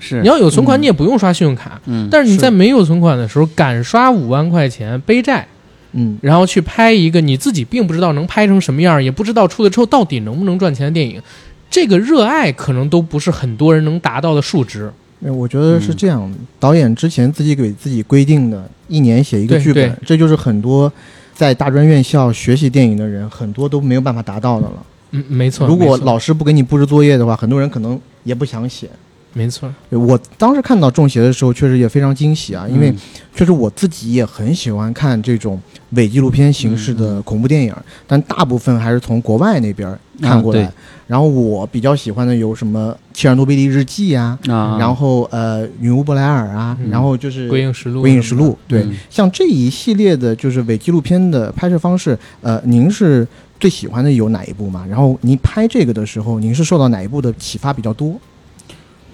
[0.00, 1.80] 是你要有存款，嗯你也不用刷信用卡。
[1.86, 5.46] 嗯，但是你在没有存款的时候，敢刷五万块钱背债，
[5.92, 11.22] 嗯然后去拍一个你自己并不知道能拍成什么样，也不知道出了之后到底能不能赚钱的电影，
[11.70, 14.90] 这个热爱可能都不是很多人能达到的数值。
[15.22, 20.90] 哎我觉得是这样，导演之前自己给自己规定的，一年写一个剧本，这就是很多
[21.34, 24.86] 在大专院校学习电影的人，很多都没有办法达到的了。
[25.10, 25.66] 嗯，没错。
[25.66, 28.88] 如果老师不给你布置作业的话，很多人可能也不想写。
[29.32, 32.96] 没错，对我当时看到《中邪》的时候，确实也非常惊喜啊，因为嗯
[33.34, 35.60] 确实我自己也很喜欢看这种
[35.90, 37.74] 伪纪录片形式的恐怖电影，
[38.06, 40.64] 但大部分还是从国外那边看过来。
[40.64, 40.72] 啊
[41.10, 47.98] 然后我比较喜欢的有什么《切尔诺贝利日记》啊，啊，然后呃《女巫布莱尔》啊，嗯然后就是《鬼影实录》。
[48.00, 53.26] 鬼影实录》对，嗯像这一系列的就是伪纪录片的拍摄方式，呃，您是
[53.58, 54.86] 最喜欢的有哪一部吗？
[54.88, 58.14] 然后您拍这个的时候，您是受到哪一部的启发比较多？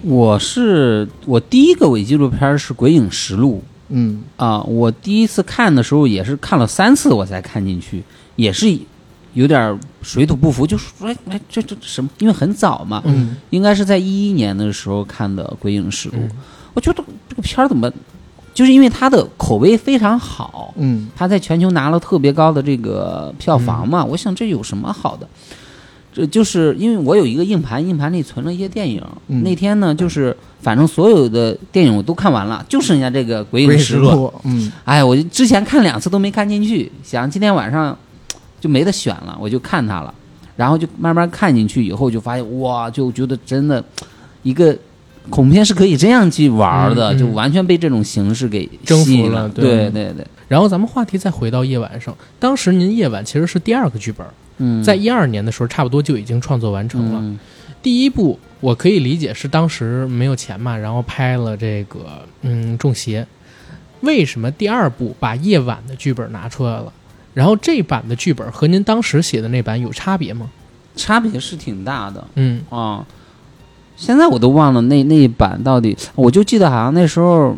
[0.03, 8.03] 我是我第一个伪纪录片是《鬼影实录嗯》啊，我第一次看的时候也是看了三次我才看进去，
[8.35, 8.77] 也是
[9.33, 12.09] 有点水土不服，就说哎哎这这什么？
[12.19, 16.31] 因为很早嘛，嗯应该是在一一年的时候看的《鬼影实录》嗯
[16.73, 17.91] 我觉得这个片儿怎么，
[18.53, 25.27] 就是因为它的口碑非常好，嗯它在全球拿了特别高的这个票房嘛，我想这有什么好的？
[26.17, 28.99] 这就是因为我有一个硬盘，硬盘里存了一些电影。
[29.27, 34.33] 嗯那天呢，就是反正所有的电影我都看完了，就剩下这个《鬼影实录》。
[34.45, 37.95] 嗯哎，我就之前看两次都没看进去，想今天晚上
[38.59, 40.11] 就没得选了，我就看它了，
[40.55, 43.83] 然后就慢慢看进去以后，就发现哇，就觉得真的
[44.41, 44.75] 一个
[45.29, 49.47] 恐怖片是可以这样去玩的，嗯嗯就完全被这种形式给征服吸引了。
[49.49, 54.25] 对对对，然后咱们话题再回到夜晚上，当时您夜晚其实是第二个剧本，
[54.57, 57.19] 嗯，在一二年的时候差不多就已经创作完成了。
[57.21, 57.39] 嗯
[57.79, 61.99] 第一部我可以理解是当时没有钱嘛，然后拍了这个
[62.41, 63.25] 嗯中邪。
[64.01, 66.91] 为什么第二部把夜晚的剧本拿出来了？
[67.33, 70.49] 然后这版的剧本和您当时写的那版有差别吗？
[70.95, 73.05] 差别是挺大的嗯啊。
[73.95, 77.55] 现在我都忘了那那一版到底，我就记得好像那时候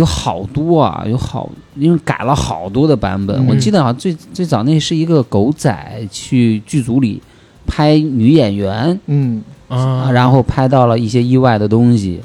[0.00, 3.36] 有好多啊，有好，因为改了好多的版本。
[3.36, 7.20] 嗯我记得好像最最早那是一个狗仔去剧组里
[7.66, 12.20] 拍女演员嗯啊，然后拍到了一些意外的东西。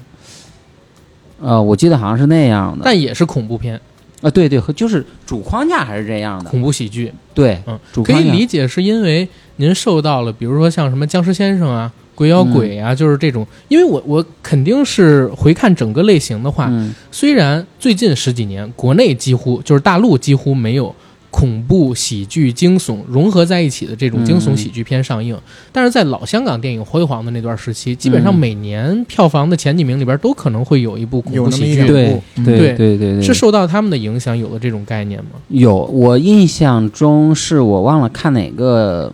[1.41, 2.81] 呃，我记得好像是那样的。
[2.85, 3.79] 但也是恐怖片、
[4.21, 6.49] 啊，对对，和就是主框架还是这样的。
[6.49, 7.11] 恐怖喜剧。
[7.33, 13.45] 对，嗯，可以主框架理解是因为您受到了，比如说像什么僵尸先生啊、鬼咬鬼啊，就是这种。
[13.67, 20.95] 因为我我肯定是回看整个类型的话，嗯虽然最近十几年国内几乎就是大陆几乎没有
[21.29, 25.37] 恐怖喜剧、惊悚融合在一起的这种惊悚喜剧片上映，
[25.73, 31.85] 但是在老香港电影辉煌的那段时期，基本上嗯每年票房的前几名里边都可能会有一部恐怖喜剧。
[31.85, 35.31] 对对对对对对，是受到他们的影响有了这种概念吗？
[35.49, 39.13] 有，我印象中是我忘了看哪个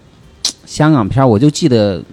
[0.68, 2.04] 香港片儿，我就记得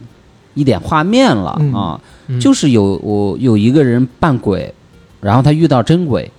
[0.59, 2.40] 一点画面了、嗯啊，嗯。
[2.40, 4.74] 就是有我有一个人扮鬼，
[5.20, 6.30] 然后他遇到真鬼，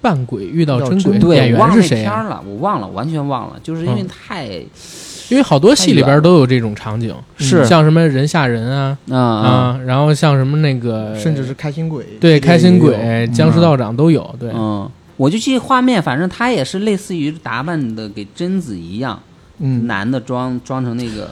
[0.00, 2.22] 扮鬼遇到真鬼，对，演员是谁啊？
[2.22, 4.08] 片了，我忘了，完全忘了，就是因为嗯。
[4.08, 4.46] 太、
[5.28, 7.64] 因为好多戏里边都有这种场景，是。
[7.64, 14.32] 像什么人吓人啊啊然后像什么那个，甚至是开心鬼，对开心鬼、僵尸道长都有。
[14.38, 19.20] 对，嗯，我就记得画面，反正他也是类似于打扮的给贞子一样，
[19.58, 21.30] 嗯，男的装装成那个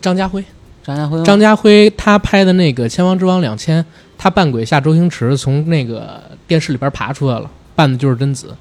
[0.00, 0.44] 张家辉，
[0.82, 3.82] 张家辉，张家辉他拍的那个《千王之王两千》，
[4.18, 8.54] 他扮鬼吓周星驰，从那个电视里边爬出来了，扮的就是贞子，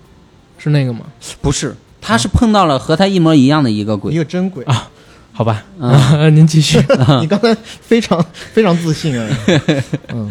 [0.57, 1.01] 是那个吗？
[1.41, 4.13] 不是，他是碰到了和他一模一样的一个鬼。
[4.13, 4.63] 一，个真鬼。
[4.65, 4.89] 啊。
[5.35, 5.91] 好吧，嗯。
[6.35, 6.77] 您继续。
[7.19, 9.27] 你刚才非常非常自信啊，
[10.13, 10.29] 嗯，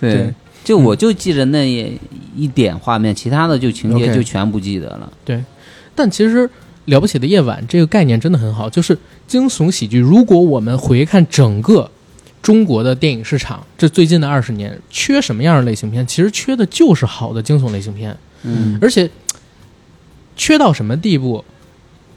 [0.00, 0.34] 对对，
[0.64, 1.68] 就我就记着那
[2.34, 5.12] 一点画面，其他的就情节就全不记得了。
[5.26, 5.44] 对。
[5.94, 6.48] 但其实
[6.86, 8.96] 《了不起的夜晚》这个概念真的很好，就是
[9.30, 10.00] 惊悚喜剧。
[10.00, 11.88] 如果我们回看整个
[12.42, 16.04] 中国的电影市场，这最近的二十年缺什么样的类型片？
[16.04, 19.08] 其实缺的就是好的惊悚类型片，嗯而且
[20.36, 21.44] 缺到什么地步？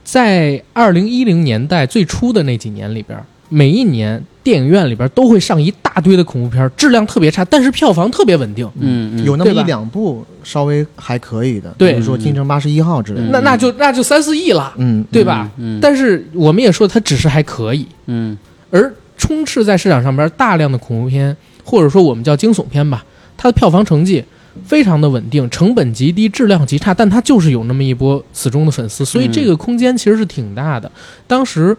[0.03, 3.23] 在二零一零年代最初的那几年里边，
[3.53, 8.67] 每一年电影院里边都会上一大堆的恐怖片，质量特别差，但是票房特别稳定。
[8.79, 15.47] 嗯嗯，有那么一两部稍微还可以的，比如说《京城八十一号》之类嗯的，那那就那就三四亿了，嗯，对吧？
[15.57, 18.35] 嗯但是我们也说它只是还可以，嗯。
[18.71, 23.05] 而充斥在市场上边大量的恐怖片，或者说我们叫惊悚片吧，
[23.37, 24.23] 它的票房成绩
[24.65, 30.91] 非常的稳定，成本极低，质量极差，但它就是有那么一波死忠的粉丝，所以这个空间其实是挺大的。
[31.27, 31.77] 当时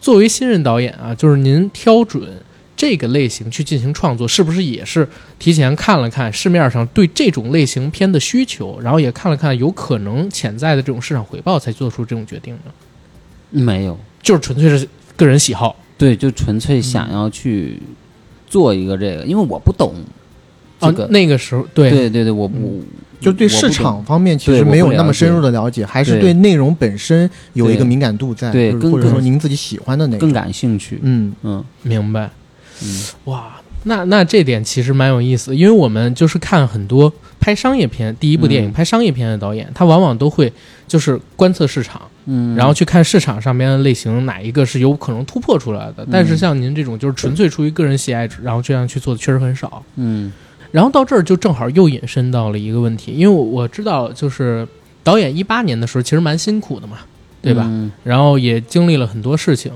[0.00, 2.22] 作为新人导演啊，就是您挑准
[2.74, 5.06] 这个类型去进行创作，是不是也是
[5.38, 12.72] 提前看了看市面上对这种类型片的需求，然后也看了看有可能潜在的这种市场回报，才做出这种决定呢？
[13.50, 15.76] 没有，就是纯粹是个人喜好。
[15.98, 17.78] 对，就纯粹想要去
[18.46, 19.92] 做一个这个，因为我不懂
[20.80, 21.90] 这啊，，那个时候对。
[21.90, 22.82] 对对对，我不
[23.20, 26.20] 就对市场方面其实没有那么深入的了解，还是对。
[26.20, 30.98] 对内容本身有一个敏感度在，对或者说您自己喜欢的那更，感兴趣。
[31.02, 31.62] 嗯，嗯。
[31.82, 32.30] 明白。
[32.82, 33.02] 嗯。
[33.24, 38.72] 哇，那那这点其实蛮有意思的，因为我们就是看很多拍商业片，第一部电影、嗯。
[38.72, 40.50] 拍商业片的导演，他往往都会
[40.88, 46.06] 就是观测市场，嗯，然后去看市场上边的类型哪一个是有可能突破出来的。
[46.10, 49.84] 但是像您这种就是纯粹出于个人喜爱，然后这样去做的确实很少。
[49.96, 50.32] 嗯
[50.72, 54.66] 然后到这儿就正好又引申到了一个问题，因为我我知道就是
[55.02, 56.98] 导演一八年的时候其实蛮辛苦的嘛，
[57.42, 57.64] 对吧？
[57.66, 59.72] 嗯然后也经历了很多事情。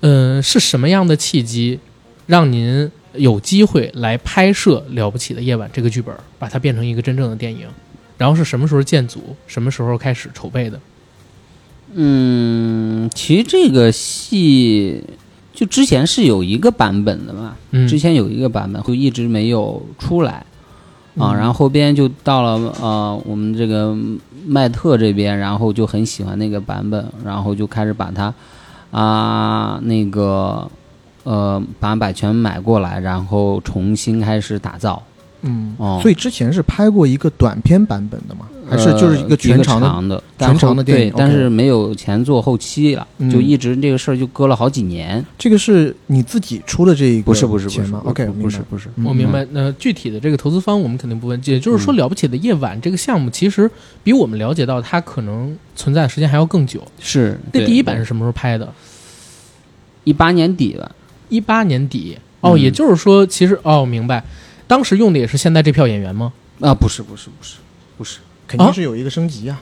[0.00, 1.80] 嗯，是什么样的契机
[2.26, 7.66] 让您有机会来拍摄《了不起的夜晚》这个剧本，把它变成一个真正的电影？
[8.16, 9.36] 然后是什么时候建组？
[9.46, 10.80] 什么时候开始筹备的？
[11.94, 15.02] 嗯，其实这个戏
[15.58, 20.34] 就之前是有一个版本的嘛，嗯，之前有一个版本就一直没有出来
[21.18, 23.92] 啊，嗯然后后边就到了呃我们这个
[24.46, 28.32] 麦特这边，然后就很喜欢那个版本，然后就开始把它
[28.92, 30.70] 啊那个
[31.24, 35.02] 呃把版权买过来，然后重新开始打造。
[35.42, 38.46] 嗯，哦所以之前是拍过一个短片版本的吗？
[38.68, 39.86] 还是就是一呃个全长的？
[39.86, 45.24] 长的全长的电影对，但是没有前做后期了，嗯就一直这个事儿就搁了好几年。
[45.38, 49.46] 这个是你自己出的这一个不是不是不钱吗是？OK，不是不是，嗯我明白。
[49.50, 53.70] 那具体的这个投资方我们肯定不问，也就是说，嗯《了不起的夜晚》这个项目其实
[54.04, 56.82] 比我们了解到它可能存在的时间还要更久。
[57.00, 58.72] 是那第一版是什么时候拍的？
[60.04, 60.90] 一八年底吧？
[61.28, 62.18] 一八年底。
[62.40, 64.22] 哦，嗯也就是说，其实哦，明白。
[64.68, 66.32] 当时用的也是现在这票演员吗？
[66.60, 67.56] 啊，不是不是不是
[67.96, 68.18] 不是，
[68.48, 69.60] 肯定是有一个升级啊。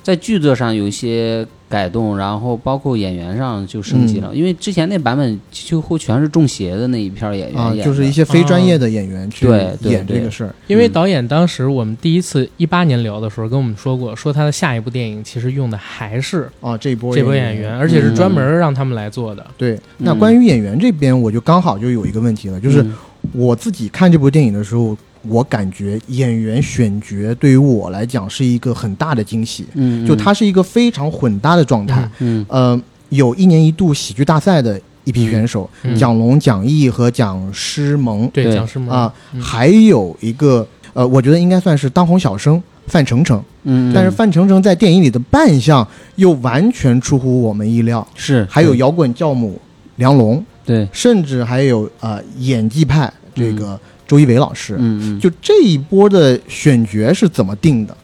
[0.00, 7.84] 在剧作上有一些改动，然后包括演员上就升级了，因为之前那版本几乎全是中邪的那一片演员啊，演的。
[7.84, 9.46] 就是一些非专业的演员去
[9.82, 10.46] 演这个事儿。
[10.46, 19.46] 嗯因为导演当时我们第一次一八年聊的时候跟我们说过，说他的下一部电影其实用的还是啊，这波这波演演员，而且是专门让他们来做的。
[19.58, 22.94] 对，那嗯关于演员这边，我就刚好就有一个问题了，就是嗯。
[23.32, 24.96] 我自己看这部电影的时候，
[25.28, 32.08] 我感觉演员选角对于我来讲是一个很大的惊喜，嗯，就它是一个非常混搭的状态。
[32.18, 38.28] 嗯呃，有一年一度喜剧大赛的一批选手，嗯蒋龙、蒋毅和蒋诗萌。
[38.32, 38.54] 对对。
[38.54, 38.88] 蒋诗萌。
[38.88, 39.40] 啊，嗯。
[39.40, 48.06] 还有一个呃，我觉得应该算是当红小生范丞丞，嗯，但是范丞丞在电影里的扮相又完全出乎我们意料。
[48.14, 49.60] 是还有摇滚教母
[49.96, 54.74] 梁龙，对，甚至还有呃演技派这个周一围老师。
[54.80, 57.96] 嗯嗯，就这一波的选角是怎么定的？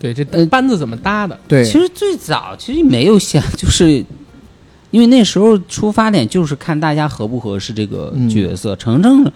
[0.00, 1.38] 对这呃班子怎么搭的？
[1.46, 4.04] 对，其实最早其实没有想，就是
[4.90, 8.76] 因为那时候出发点就是看大家合不合适这个角色。
[8.76, 9.32] 程程、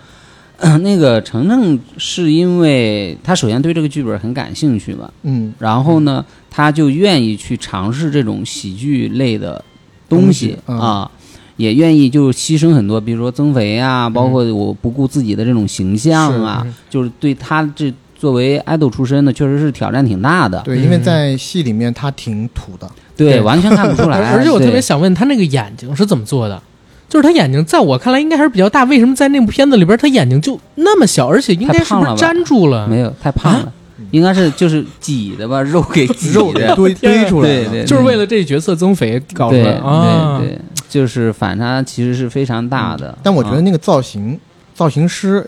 [0.59, 9.65] 呃 那个程程是因为他首先对这个剧本很感兴趣嘛，嗯然后呢，他就愿意去尝试这种喜剧类的
[10.09, 11.11] 东西东西嗯啊。
[11.59, 20.63] 也愿意就牺牲很多，比如说增肥啊，包括我不顾自己的这种形象啊，嗯就是对他这作为爱豆出身的，确实是挑战挺大的。
[20.65, 24.19] 对，嗯因为在戏里面他挺土的，对，对完全看不出来。
[24.33, 26.63] 而且我特别想问他那个眼睛是怎么做的？
[27.09, 32.87] 就是他眼睛在我看来应该还是比较大，为什么在那部片子里边他眼睛就那么小，而且应该是不是粘住了？
[32.87, 33.73] 没有太胖了，
[34.11, 36.77] 应该是就是挤的吧，肉给挤肉给的。
[36.77, 36.95] 堆
[37.27, 37.65] 出来了。
[37.65, 40.39] 对对就是为了这角色增肥搞的对来啊！
[40.39, 40.59] 对对，
[40.89, 43.17] 就是反差其实是非常大的。
[43.23, 44.39] 但我觉得啊那个造型，
[44.75, 45.45] 造型师，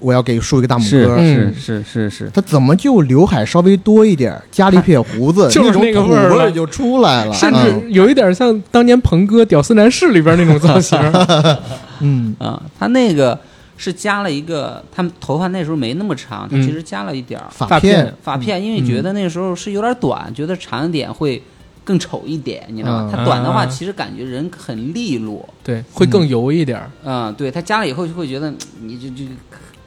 [0.00, 1.16] 我要给竖一个大拇哥。
[1.18, 7.32] 嗯是是是是，他怎么就刘海稍微多一点， 加了一撇胡子，就是那个味儿就出来了。
[7.32, 10.98] 甚嗯至有一点像当年鹏哥《屌丝男士》里边那种造型。
[12.00, 13.38] 嗯啊，他那个
[13.78, 21.42] 是加了一个，他们头发那时候没那么长，他嗯其实加了一点儿发发片片，发片，因为觉得那时候是有点短，觉得长一点会
[21.86, 23.16] 更丑一点，你知道吗嗯？
[23.16, 25.48] 他短的话，啊其实感觉人很利落。
[25.62, 26.90] 对，会更油一点儿。
[27.04, 29.24] 嗯，对他加了以后就会觉得嗯 你就就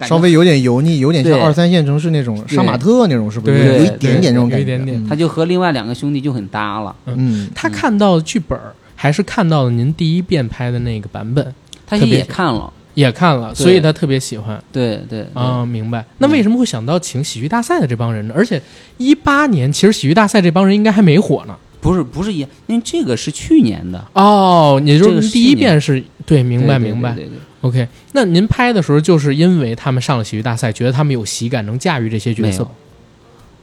[0.07, 3.57] 稍微有点油腻，有点像二三线城市那种杀马特那种，是不是？
[3.57, 4.55] 对有一点点这种感觉。
[4.57, 6.95] 有一点点他就和另外两个兄弟就很搭了。
[7.05, 8.57] 嗯，他看到的剧本
[8.95, 11.53] 还是看到了您第一遍拍的那个版本，
[11.85, 15.65] 他也看了，也看了，所以他特别喜欢对对对啊。
[15.65, 16.05] 明白。
[16.19, 18.33] 那为什么会想到请喜剧大赛的这帮人呢？
[18.37, 18.61] 而且
[18.97, 21.57] 一八年其实喜剧大赛这帮人应该还没火呢。
[21.81, 27.13] 不是不是一，因为这个是去年的，哦，也就是是第一遍是对，明白明白。
[27.13, 27.39] 对对对。
[27.61, 32.67] OK，那您拍的时候就是因为他们上了喜剧大赛，觉得他们有喜感，能驾驭这些角色？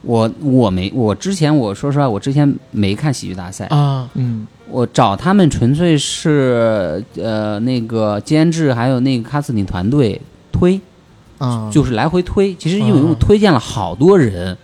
[0.02, 4.08] 我我没我之前我说实话，我之前没看喜剧大赛，啊。
[4.14, 4.46] 嗯。
[4.68, 10.80] 我找他们纯粹是呃那个监制还有那个卡斯汀团队推，
[11.38, 12.52] 啊，就是来回推。
[12.56, 13.06] 其实因为啊。
[13.08, 14.58] 我推荐了好多人，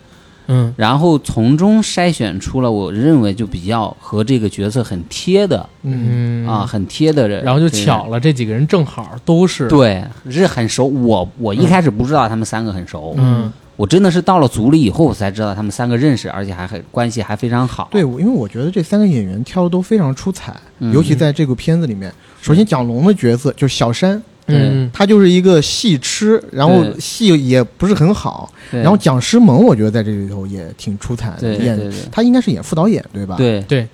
[0.52, 7.42] 嗯然后从中筛选出了我认为就比较和这个角色很贴的嗯嗯啊，很贴的人。
[7.42, 10.84] 然后就巧了，这几个人正好都是对，是很熟。
[10.84, 17.88] 我我一开始不知道他们三个很熟，嗯我真的是到了组里以后我才知道他们三个认识，而且还很关系还非常好。
[17.90, 22.12] 对，因为我觉得这三个演员挑的都非常出彩，嗯尤其在这个片子里面。
[22.42, 24.22] 首先，蒋龙的角色就是小山，
[24.56, 28.52] 嗯他就是一个戏痴，然后戏也不是很好。
[28.70, 33.86] 然后蒋诗萌，我觉得在这里头也挺出彩的，演他应该是演副导演对吧？，对，对，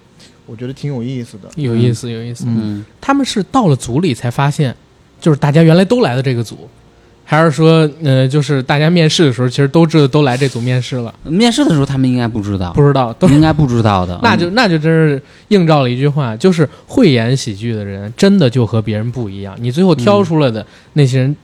[0.47, 1.49] 我觉得挺有意思的。
[1.57, 2.45] 有意思有意思。
[2.47, 4.75] 嗯，他们是到了组里才发现，
[5.21, 6.69] 就是大家原来都来的这个组，
[7.31, 13.29] 还是说呃，就是大家面试的时候其实都知道都来这组面试了，面试的时候他们应该不知道，不知道都。
[13.37, 14.19] 应该不知道的。
[14.25, 19.55] 那就那就真是映照了一句话，就是会演喜剧的人真的就和别人不一样。
[19.61, 20.65] 你最后挑出来的
[20.95, 21.37] 那些人，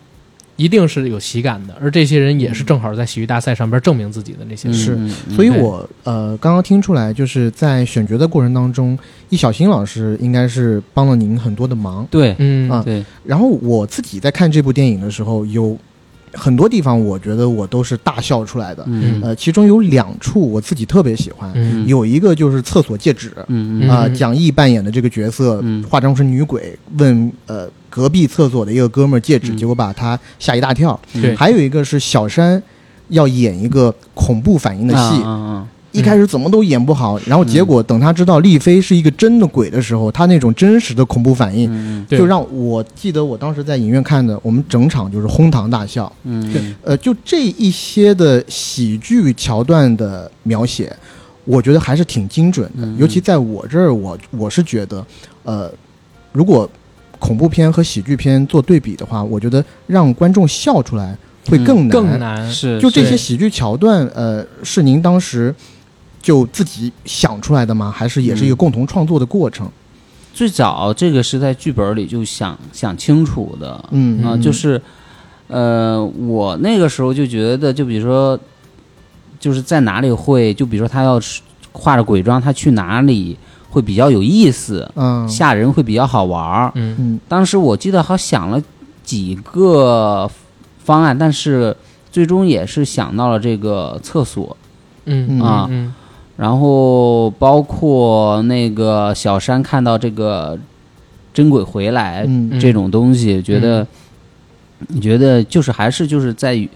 [0.57, 4.79] 一定是有喜感的，而这些人也是正好在喜剧大赛上边证明自己的那些嗯人。
[4.81, 8.99] 是嗯嗯所以我呃刚刚听出来，就是在选角的过程当中，
[9.31, 12.07] 易小星老师应该是帮了您很多的忙。
[12.11, 15.77] 对嗯啊对，然后我自己在看这部电影的时候，有
[16.37, 18.85] 很多地方我觉得我都是大笑出来的。
[18.87, 19.21] 嗯。
[19.23, 21.87] 呃，其中有两处我自己特别喜欢，嗯。
[21.87, 23.29] 有一个就是厕所戒指。
[23.31, 24.15] 啊、嗯。
[24.15, 25.83] 蒋毅扮演的这个角色，嗯。
[25.85, 29.57] 化妆成女鬼，问呃隔壁厕所的一个哥们儿戒指，嗯。
[29.57, 30.99] 结果把他吓一大跳。
[31.13, 31.35] 对。
[31.35, 32.63] 还有一个是小山
[33.09, 46.13] 要演一个恐怖反应的戏，啊啊一开始怎么都演不好，然后结果等他知道丽妃是一个真的鬼的时候，他那种真实的恐怖反应，就让我记得我当时在影院看的，我们整场就是哄堂大笑。
[46.25, 50.95] 嗯呃，就这一些的喜剧桥段的描写，
[51.45, 52.85] 我觉得还是挺精准的。
[52.85, 55.07] 嗯尤其在我这儿，我我是觉得，
[55.45, 55.71] 呃，
[56.33, 56.69] 如果
[57.21, 61.17] 恐怖片和喜剧片做对比的话，我觉得让观众笑出来
[61.49, 61.89] 会更难。
[61.91, 62.51] 更难。
[62.51, 65.55] 是就这些喜剧桥段，呃，是您当时
[66.25, 67.93] 就自己想出来的吗？
[67.95, 68.57] 还是也是一个嗯。
[68.57, 69.71] 共同创作的过程？
[70.33, 74.25] 最早这个是在剧本里就想想清楚的，嗯。
[74.25, 74.81] 啊，就是，
[75.49, 78.41] 呃，我那个时候就觉得，就比如说，
[79.39, 83.37] 就是在哪里会，就比如说他要是化着鬼妆，他去哪里
[83.69, 85.29] 会比较有意思，嗯。
[85.29, 86.73] 吓人会比较好玩儿。
[86.75, 86.97] 嗯。
[86.99, 87.21] 嗯。
[87.29, 88.59] 当时我记得好想了
[89.03, 90.27] 几个
[90.83, 91.77] 方案，但是
[92.11, 94.57] 最终也是想到了这个厕所，
[95.05, 95.93] 嗯啊嗯
[96.37, 100.59] 然后包括那个小山看到这个
[101.33, 102.59] 真鬼回来，嗯。
[102.59, 103.87] 这种东西，觉得
[104.89, 106.69] 你觉得就是还是就是在于，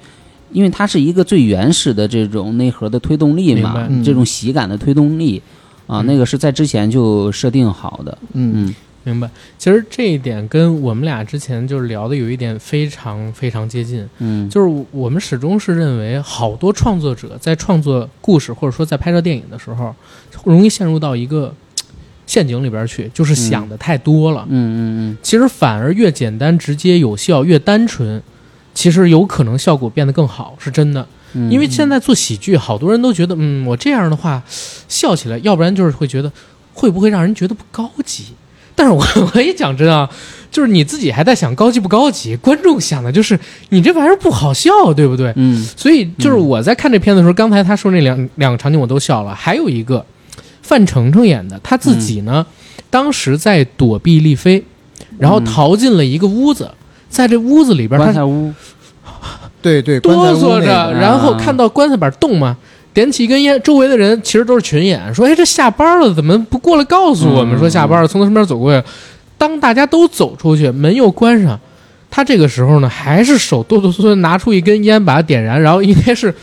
[0.53, 4.03] 因为它是一个最原始的这种内核的推动力嘛，嗯。
[4.05, 5.43] 这种喜感的推动力
[5.87, 6.07] 啊，嗯。
[6.07, 8.67] 那个是在之前就设定好的，嗯。
[8.69, 8.75] 嗯
[9.05, 9.31] 明白。
[9.57, 19.95] 其实这一点跟我们俩之前就是聊的有一点非常非常接近，嗯，就是我们始终是认为，好多创作者在创作故事或者说在拍摄电影的时候，
[20.45, 21.55] 容易陷入到一个
[22.27, 24.45] 陷阱里边去，就是想的太多了。
[24.51, 24.79] 嗯嗯
[25.13, 28.23] 嗯其实反而越简单、直接、有效、越单纯，
[28.75, 31.07] 其实有可能效果变得更好，是真的。
[31.33, 34.43] 嗯，因为现在做喜剧，好多人都觉得，嗯，我这样的话
[34.87, 36.31] 笑起来，要不然就是会觉得
[36.75, 38.27] 会不会让人觉得不高级。
[38.79, 39.05] 但是我
[39.35, 40.09] 我也讲真啊，
[40.53, 43.37] 就是你自己还在想高级不高级，观众想的就是
[43.71, 45.33] 你这玩意儿不好笑，对不对？
[45.35, 45.61] 嗯。
[45.77, 50.07] 所以就是我在看这片子的时候，刚才他说那两两个场景我都笑了，还有一个
[50.63, 52.47] 范丞丞演的，他自己呢，
[52.89, 54.63] 当时在躲避丽妃，
[55.19, 55.45] 然后嗯。
[55.45, 56.71] 逃进了一个屋子，
[57.09, 58.53] 在这屋子里边，他棺材屋，
[59.61, 62.57] 对 对，哆嗦着，然后看到棺材板动嘛，
[62.99, 68.85] 点起一根烟，周围的人其实都是群演，说：“哎，这下班了，怎么不过来告诉我们嗯说下班了？”从他身边走过去，
[69.37, 71.57] 当大家都走出去，门又关上，
[72.11, 76.35] 他这个时候呢，还是手哆哆嗦嗦拿出一根烟，把它点燃，然后应该是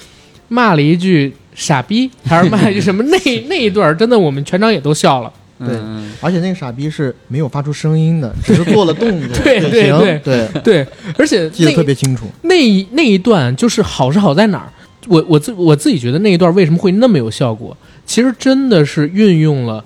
[0.47, 3.03] 骂了一句“傻逼”，还是骂了一句什么？
[3.03, 3.17] 那
[3.49, 5.29] 那一段真的我们全场也都笑了。
[5.57, 9.29] 对嗯而且那个傻逼是没有发出声音的，只是做了动作。
[9.43, 10.87] 对对对对，对，
[11.17, 12.25] 而且记得特别清楚。
[12.43, 14.69] 那一那一段就是好是好在哪儿？
[15.07, 17.75] 我我自我自己觉得那一段为什么会那么有效果？
[18.05, 19.83] 其实真的是运用了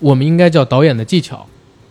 [0.00, 1.46] 我们应该叫导演的技巧，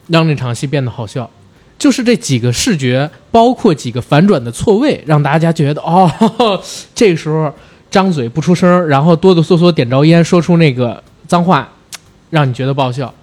[0.07, 1.29] 让那场戏变得好笑。
[1.77, 6.11] 就是这几个视觉，包括几个反转的错位，让大家觉得哦，
[6.95, 7.53] 这时候
[7.91, 11.71] 张嘴不出声，然后哆哆嗦嗦点着烟，说出那个脏话，
[12.31, 13.13] 让你觉得爆笑。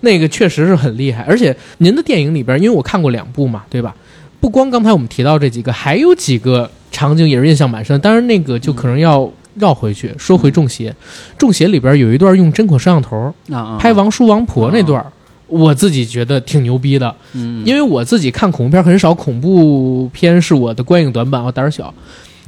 [0.00, 3.94] 那个确实是很厉害，而且您的电影里边，因为我看过两部嘛，对吧？
[4.40, 8.00] 不光刚才我们提到这几个，还有几个场景也是印象蛮深。
[8.00, 10.90] 当然，那个就可能要绕回去，说回《中邪》。
[11.36, 13.34] 《中邪》里边有一段用针孔摄像头
[13.78, 15.04] 拍王叔王婆那段，
[15.46, 17.14] 我自己觉得挺牛逼的。
[17.32, 21.92] 嗯，因为我自己看恐怖片很少，恐怖片是我的观影短板，我胆儿小。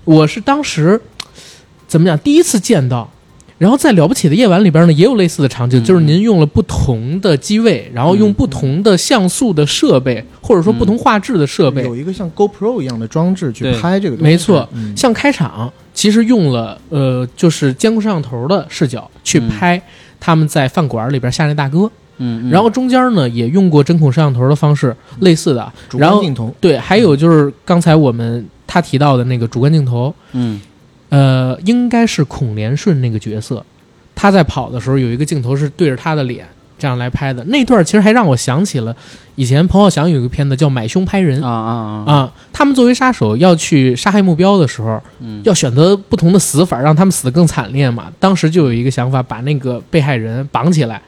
[0.04, 1.00] 我是当时
[1.88, 3.10] 怎么讲，第一次见到。
[3.60, 5.84] 然后在《了不起的夜晚》里边呢，也有类似的场景，嗯。
[5.84, 14.32] 就是您用了不同的机位，然后用不同的像素的设备，或者说不同画质的设备，有一个像 GoPro 一样的装置去拍这个东西。
[14.32, 14.96] 没错嗯。
[14.96, 19.48] 像开场其实用了呃，就是监控摄像头的视角去嗯。
[19.50, 19.82] 拍
[20.18, 21.80] 他们在饭馆里边下那大哥，
[22.16, 22.50] 嗯，嗯。
[22.50, 25.70] 然后中间呢也用过针孔摄像头的方式，类似的。
[25.90, 30.58] 主然后观镜头，对，还有就是刚才我们他提到的那个主观镜头，嗯
[31.10, 33.64] 呃，应该是孔连顺那个角色，
[34.14, 36.46] 他在跑的时候有一个镜头是对着他的脸
[36.78, 38.96] 这样来拍的，那段其实还让我想起了
[39.34, 45.42] 以前彭浩翔有一个片子叫《买凶拍人》啊啊啊，啊，他们作为杀手要去杀害目标的时候，嗯。
[45.44, 48.10] 要选择不同的死法，让他们死得更惨烈嘛。
[48.18, 51.00] 当时就有一个想法，把那个被害人绑起来，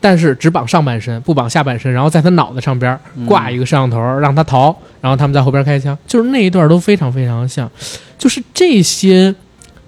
[0.00, 7.70] 但是只绑上半身，不绑下半身，然后在他脑袋上边挂一个摄像头，让他逃，然后他们在后边开枪，就是那一段都非常非常像，
[8.18, 9.34] 就是这些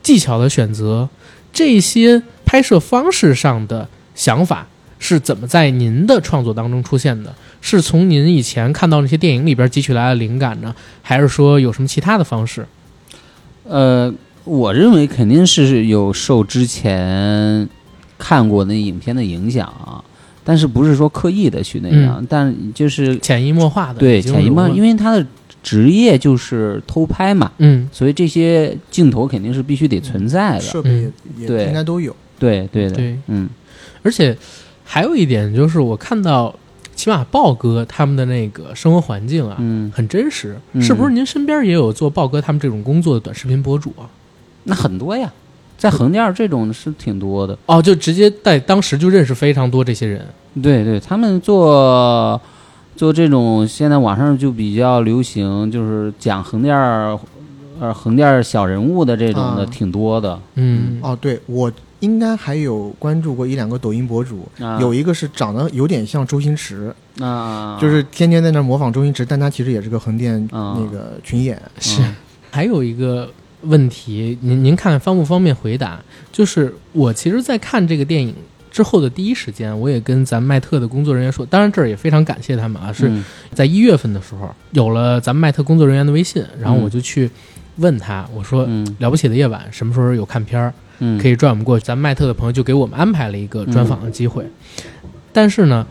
[0.03, 1.09] 技巧的选择，
[1.53, 4.67] 这些拍摄方式上的想法
[4.99, 7.35] 是怎么在您的创作当中出现的？
[7.61, 12.65] 是从您以前看到那些电影里边汲取来的灵感呢，还是说有什么其他的方式？
[13.65, 17.69] 呃，我认为肯定是有受之前
[18.17, 20.03] 看过那影片的影响啊，
[20.45, 25.27] 但是不是说刻意的去那样，但就是潜移默化的，对潜移默化，因为为他的
[25.63, 30.61] 职业就是偷拍嘛，嗯所以这些镜头肯定是必须得存在的。
[30.61, 32.15] 设备也应该都有。
[32.39, 33.49] 对对的，对，嗯
[34.03, 34.37] 而且
[34.85, 36.55] 还有一点就是我看到，
[36.95, 41.13] 起码豹哥他们的那个生活环境啊，嗯，很真实，嗯是不是？
[41.13, 44.09] 您身边也有做豹哥他们这种工作的短视频博主啊？
[44.65, 45.33] 那很多呀，
[45.77, 47.59] 在横店儿这种是挺多的。
[47.67, 50.25] 哦，就直接在当时就认识非常多这些人，
[50.63, 52.41] 对对，他们做
[52.99, 57.17] 做这种，现在网上就比较流行，就是讲横店儿，
[57.79, 60.37] 呃，横店儿小人物的这种的啊挺多的。
[60.57, 61.71] 嗯，哦，对我
[62.01, 71.57] 应该还有关注过一两个抖音博主，啊有一个是长得有点像周星驰，啊，就是天天在那模仿周星驰，但他其实也是个横店啊那个群演。
[71.79, 72.17] 是嗯
[72.51, 73.31] 还有一个
[73.61, 76.01] 问题，您您看方不方便回答？
[76.33, 78.35] 就是我其实，在看这个电影
[78.79, 87.29] 之后的第一时间，我也跟咱麦特的工作人员说，当然这儿也非常感谢他们啊，是嗯在一月份的时候有了咱们麦特工作人员的微信，然后嗯我就去
[87.79, 88.65] 问他，我说。
[88.69, 90.73] 嗯了不起的夜晚什么时候有看片儿？
[91.01, 91.85] 嗯可以拽我们过去。
[91.85, 94.47] 咱们麦特的朋友就给我们安排了一个专访的机会。
[95.33, 95.85] 但是呢，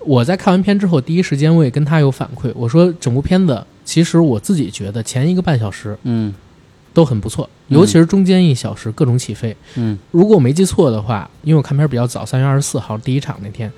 [0.00, 6.34] 我在看完片之后，第一时间我也跟他有反馈，我说整部片子其实我自己觉得前一个半小时嗯
[6.96, 9.54] 都很不错，嗯尤其是中间一小时各种起飞。
[9.74, 13.70] 嗯如果我没记错的话，因为我看片比较早，三月二十四号第一场那天，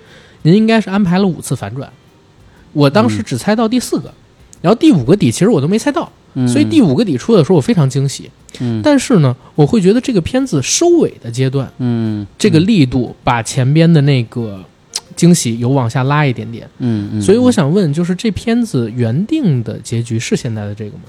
[0.42, 1.90] 您应该是安排了五次反转，
[2.72, 4.14] 我当时嗯只猜到第四个。
[4.62, 8.30] 然后第五个底其实我都没猜到，嗯，所以第五个底出的时候我非常惊喜。
[8.60, 14.64] 嗯但是呢，我会觉得这个片子收尾的阶段，嗯这个力度把前边的那个
[15.16, 16.68] 惊喜有往下拉一点点。
[16.78, 21.02] 嗯嗯，所以我想问，就是这片子原定的结局是现在的这个吗？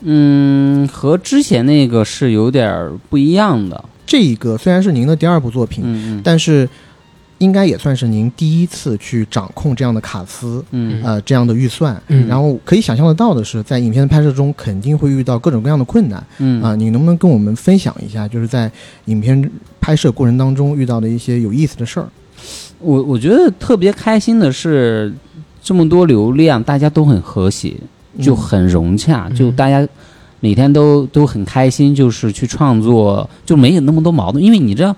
[0.00, 6.20] 嗯和之前那个是有点儿不一样的，这个虽然是您的第二部作品，嗯嗯。
[6.22, 6.68] 但是
[7.38, 11.02] 应该也算是您第一次去掌控这样的卡司，嗯。
[11.04, 12.00] 呃，这样的预算。
[12.08, 12.26] 嗯。
[12.26, 16.24] 然后可以想象得到的是，在影片的拍摄中肯定会遇到各种各样的困难。
[16.38, 16.62] 嗯。
[16.62, 18.70] 啊、你能不能跟我们分享一下，就是在
[19.06, 22.08] 影片拍摄过程当中遇到的一些有意思的事儿？
[22.78, 25.12] 我我觉得特别开心的是，
[25.60, 27.74] 这么多流量，大家都很和谐，
[28.20, 29.86] 就很融洽，嗯就大家
[30.40, 34.42] 每天都都很开心，就是去创作，就没有那么多矛盾。
[34.42, 34.94] 因为你知道，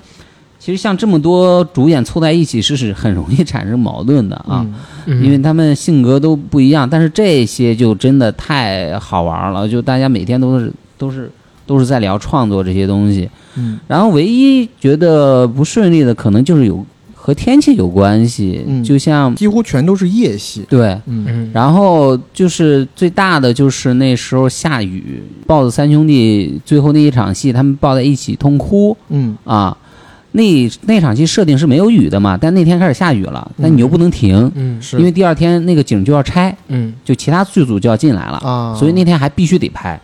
[0.59, 4.67] 其实像这么多主演凑在一起是是很容易产生矛盾的啊，
[5.07, 6.89] 因为他们性格都不一样。
[6.89, 11.31] 但是这些就真的太好玩了，就大家每天都是都是
[11.67, 13.29] 都是在聊创作这些东西。
[13.57, 16.85] 嗯然后唯一觉得不顺利的，可能就是有
[17.23, 18.83] 和天气有关系，嗯。
[18.83, 20.65] 就像几乎全都是夜戏。
[20.69, 20.99] 对。
[21.07, 21.27] 嗯。
[21.29, 28.97] 嗯，然后就是最大的就是那时候下雨，豹子三兄弟最后那一场戏，他们抱在一起痛哭。
[29.11, 29.37] 嗯。
[29.45, 29.77] 啊。
[30.33, 34.97] 那那场戏设定是没有雨的嘛，但那天开始下雨了，但你又不能停，嗯是。
[34.97, 36.95] 因为第二天那个景就要拆，嗯。
[37.05, 40.01] 就其他剧组就要进来了，啊，所以那天还必须得拍。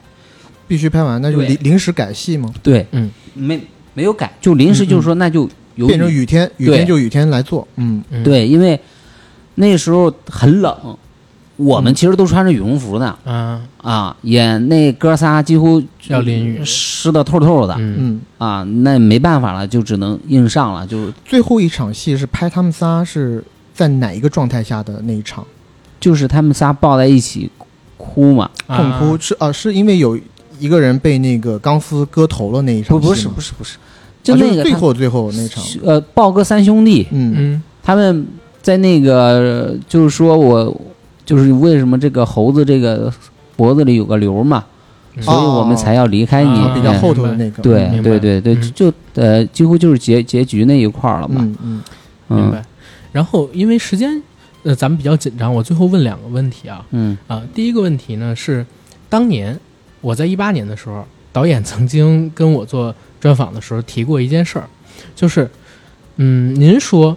[0.68, 2.52] 必须拍完，那就临临时改戏吗？
[2.60, 3.60] 对，嗯，没
[3.94, 7.66] 没有改，就临时就是说那就有变成雨天，雨天就雨天来做。
[7.76, 8.78] 嗯嗯，对，因为
[9.54, 10.98] 那时候很冷，
[11.56, 13.16] 我们其实都穿着羽绒服呢。
[13.24, 25.46] 啊，啊，演那哥仨几乎要淋雨湿的透透的、嗯嗯，啊，那没办法了，就只能硬上了，就最后一场戏是拍他们仨是在哪一个状态下的那一场？
[25.98, 27.50] 就是他们仨抱在一起
[27.96, 28.50] 哭嘛。
[28.66, 30.18] 痛哭啊是啊，是因为有
[30.58, 33.78] 一个人被那个钢丝割头了那一场不，不是，不是，不是，
[34.34, 35.62] 就啊那个最后最后那场。
[35.84, 38.26] 呃，豹哥三兄弟，嗯嗯他们
[38.60, 40.80] 在那个就是说我
[41.24, 43.12] 就是为什么这个猴子这个
[43.56, 44.64] 脖子里有个瘤嘛，
[45.16, 46.58] 嗯所以我们才要离开你。
[46.60, 47.62] 啊比较哎后头的那个。
[47.62, 51.36] 对对对对，嗯就呃几乎就是结结局那一块儿了嘛。
[51.40, 51.82] 嗯嗯
[52.28, 52.64] 嗯明白。
[53.12, 54.22] 然后因为时间，
[54.62, 58.66] 呃，咱们比较紧张，我最后问两个问题啊嗯啊，第一个问题呢是，
[59.08, 59.58] 当年
[60.02, 61.02] 我在一八年的时候，
[61.32, 62.94] 导演曾经跟我做
[63.26, 64.68] 专访的时候提过一件事儿，
[65.16, 65.50] 就是，
[66.14, 67.16] 嗯，您说，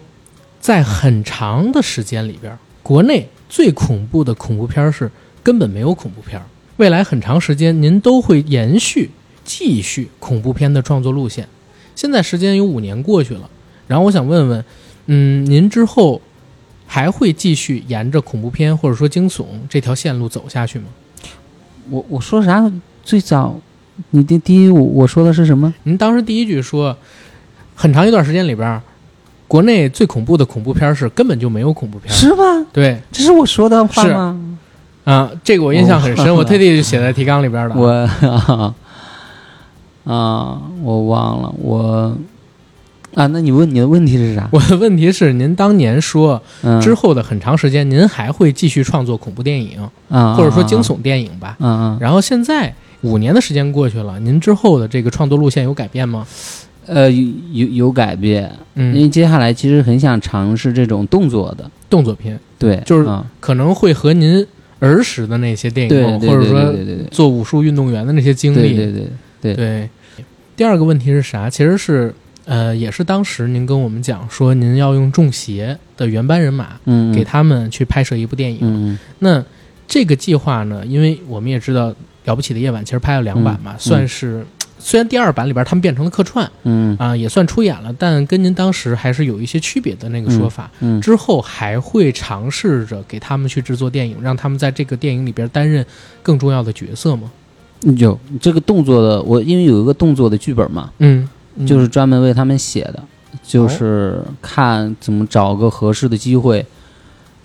[0.59, 5.11] 在很长的时间里边，国内最恐怖的恐怖片儿是
[5.43, 6.45] 根本没有恐怖片儿，
[6.77, 9.11] 未来很长时间您都会延续
[9.43, 11.47] 继续恐怖片的创作路线。
[11.95, 13.47] 现在时间有五年过去了，
[13.85, 14.65] 然后我想问问，
[15.05, 16.19] 嗯，您之后
[16.87, 20.85] 还会继续沿着恐怖片或者说惊悚这条线路走下去吗？
[21.91, 22.71] 我我说啥？
[23.03, 23.59] 最早
[24.11, 25.73] 你第第一我我说的是什么？
[25.83, 26.95] 您当时第一句说，
[27.75, 28.81] 很长一段时间里边儿，
[29.47, 32.13] 国内最恐怖的恐怖片是根本就没有恐怖片。
[32.13, 32.65] 是吗？
[32.71, 34.39] 对这是我说的话是吗？
[35.05, 37.75] 啊，这个我印象很深，我我特地就写在 提纲里边的。
[37.75, 38.75] 我啊
[40.05, 42.15] 啊，我忘了我
[43.15, 43.25] 啊。
[43.27, 44.47] 那你问你的问题是啥？
[44.51, 49.79] 我的问题是，您当年说嗯之后的很长时间，您还会继续创作恐怖电影，
[50.09, 51.55] 啊，或者说惊悚电影吧？
[51.59, 56.25] 嗯嗯然后现在五年的时间过去了，您之后的这个创作路线有改变吗？
[56.85, 62.39] 呃有有有改变，因为嗯，接下来其实很想尝试这种动作的，动作片。
[62.57, 64.43] 对，就是嗯可能会和您
[64.79, 66.73] 儿时的那些电影，或者说
[67.11, 69.07] 做武术运动员的那些经历，对对对
[69.41, 69.53] 对。
[69.53, 69.89] 对，
[70.55, 71.47] 第二个问题是啥？
[71.47, 72.11] 其实是
[72.45, 78.59] 呃，也是当时您跟我们讲说，您要用中邪的原班人马嗯，给他们去拍摄一部电影。
[78.61, 78.97] 嗯。
[79.19, 79.45] 那
[79.87, 81.91] 这个计划呢，因为我们也知道
[82.29, 84.45] 《了不起的夜晚》其实拍了两版嘛，嗯算是
[84.77, 90.69] 虽然第二版里边他们变成了客串嗯啊，也算出演了，但跟您当时还是有一些区别的那个说法。
[90.79, 95.85] 嗯，之后还会尝试着给他们去制作电影，让他们在这个电影里边担任
[96.21, 97.29] 更重要的角色吗？
[97.97, 101.27] 有这个动作的，我因为有一个动作的剧本嘛，嗯，
[101.67, 103.03] 就是专门为他们写的，
[103.43, 106.65] 就是看怎么找个合适的机会，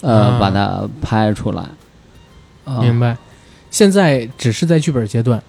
[0.03, 1.65] 呃，啊把它拍出来。
[2.65, 3.17] 啊明白。
[3.75, 5.43] 现在只是在剧本阶段，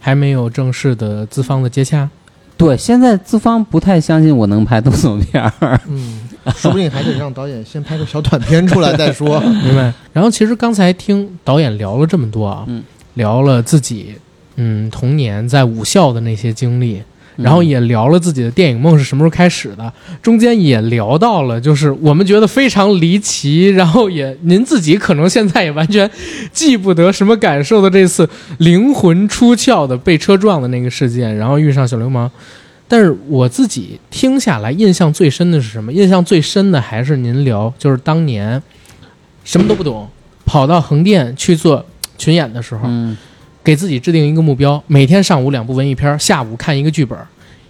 [0.00, 2.08] 还没有正式的资方的接洽。
[2.56, 5.78] 对，现在资方不太相信我能拍动作片儿。
[5.86, 6.26] 嗯，
[6.56, 9.38] 说不定还得让导演先拍个小短片出来再说。
[9.62, 9.92] 明白。
[10.14, 12.82] 然后其实刚才听导演聊了这么多啊，嗯
[13.12, 14.14] 聊了自己
[14.56, 17.04] 嗯童年在武校的那些经历，嗯
[17.36, 26.08] 然后也聊了自己的电影梦是什么时候开始的，中间也聊到了就是我们觉得非常离奇，然后也您自己可能现在也完全
[26.52, 28.28] 记不得什么感受的这次
[28.58, 32.30] 灵魂出窍的被车撞的那个事件，然后遇上小流氓。
[32.86, 35.92] 但是我自己听下来，印象最深的是什么？
[35.92, 38.62] 印象最深的还是您聊，就是当年
[39.42, 40.06] 什么都不懂，
[40.44, 41.84] 跑到横店去做
[42.18, 43.16] 群演的时候，嗯
[43.64, 47.18] 给自己制定一个目标，每天上午两部文艺片，下午看一个剧本，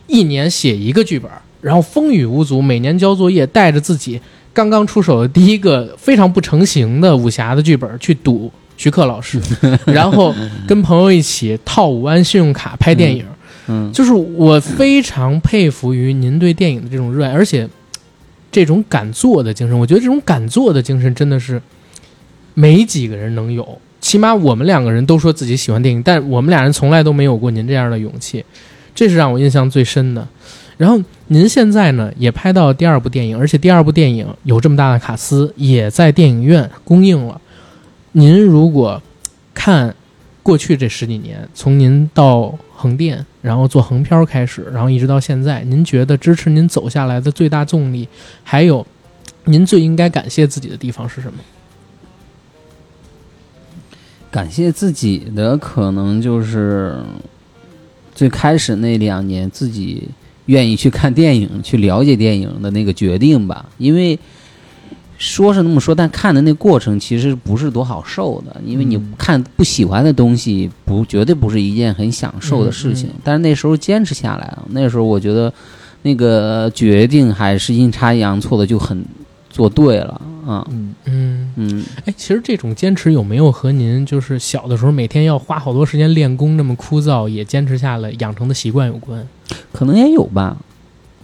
[0.09, 1.30] 一年写一个剧本，
[1.61, 4.20] 然后风雨无阻，每年交作业，带着自己
[4.53, 9.40] 刚刚出手的第一个非常不成形的武侠的剧本去赌 徐克老师，
[9.86, 10.34] 然后
[10.66, 13.24] 跟朋友一起套五万信用卡拍电影。
[13.68, 17.66] 嗯，就是我非常佩服于您对电影的这种热爱，而且
[18.51, 21.62] 这种敢做的精神，我觉得这种敢做的精神真的是
[22.53, 23.78] 没几个人能有。
[24.05, 28.44] 起码我们两个人都说自己喜欢电影，但我们俩人从来都没有过您这样的勇气，
[28.94, 30.28] 这是让我印象最深的。
[30.76, 37.40] 然后您现在呢也拍到第二部电影，而且第二部电影有这么大的卡司，也在电影院公映了。
[38.12, 39.02] 您如果
[39.55, 39.96] 看
[40.42, 48.07] 过去这十几年，从您到横店，然后做横漂开始，然后一直到现在，您觉得支持您走下来的最大动力，
[48.42, 48.86] 还有
[49.44, 51.38] 您最应该感谢自己的地方是什么？
[54.35, 56.97] 感谢自己的可能就是
[58.12, 60.09] 最开始那两年自己
[60.47, 64.18] 愿意去看电影、去了解电影的那个决定吧，因为。
[65.16, 73.07] 说是那么说，但看的那过程其实不是多好受的，因为你嗯看不喜欢的东西，不绝对不是一件很享受的事情。
[73.07, 75.51] 嗯嗯但是那时候坚持下来了，那时候我觉得
[76.03, 79.05] 那个决定还是阴差阳错的就很
[79.55, 80.66] 做对了啊。
[80.68, 89.24] 嗯，嗯，嗯，哎，其实这种坚持有没有和您就是小的时候每天要花好多时间练功那么枯燥，也坚持下来养成的习惯有关？
[89.72, 90.57] 可能也有吧，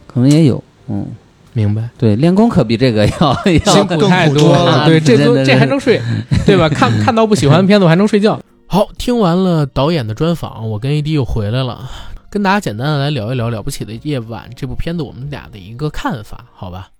[0.07, 0.63] 可能也有。
[0.87, 1.05] 嗯，
[1.53, 1.91] 明白。
[1.99, 6.01] 对，练功可比这个要 要辛苦更太多苦多了了，对，这都这还能睡，
[6.47, 6.69] 对吧？
[6.71, 8.41] 看看到不喜欢的片子我还能睡觉。
[8.69, 11.91] 好，听完了导演的专访，我跟 AD 又回来了，
[12.31, 16.91] 跟大家简单的来聊一聊《了不起的夜晚》这部片子我们俩的一个看法，好吧？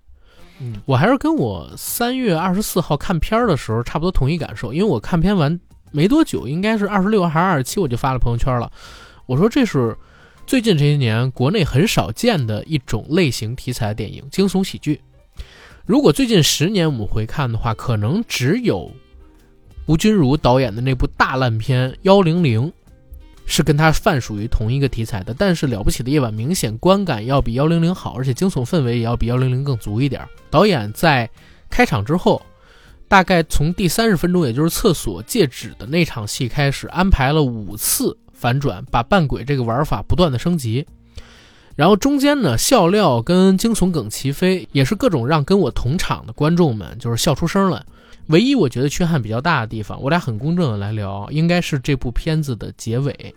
[0.85, 5.59] 我还是跟我三月二十四号看片儿的时候差不多同一感受，因为我看片完
[5.91, 8.71] 没多久，应该是二十六还是二十七，我就发了朋友圈了，
[9.25, 9.97] 我说这是
[10.45, 15.01] 最近这些年国内很少见的一种类型题材电影——惊悚喜剧。
[15.85, 18.91] 如果最近十年我们回看的话，可能只有
[19.87, 22.67] 吴君如导演的那部大烂片《幺零零》
[23.45, 25.33] 是跟它泛属于同一个题材的。
[25.37, 30.21] 但是《了不起的夜晚》明显观感要比《幺零零》好，而且惊悚氛围也要比《幺零零》更足一点。
[30.49, 31.29] 导演在
[31.69, 32.41] 开场之后，
[33.07, 40.85] 大概从第三十分钟，也就是厕所戒指的那场戏开始，安排了五次反转，把扮鬼这个玩法不断的升级。
[41.75, 47.83] 然后中间呢，笑料跟惊悚梗齐飞，也是各种让跟我同场的观众们就是笑出声来。
[48.27, 53.35] 唯一我觉得缺憾比较大的地方，我俩很公正的来聊，应该是这部片子的结尾。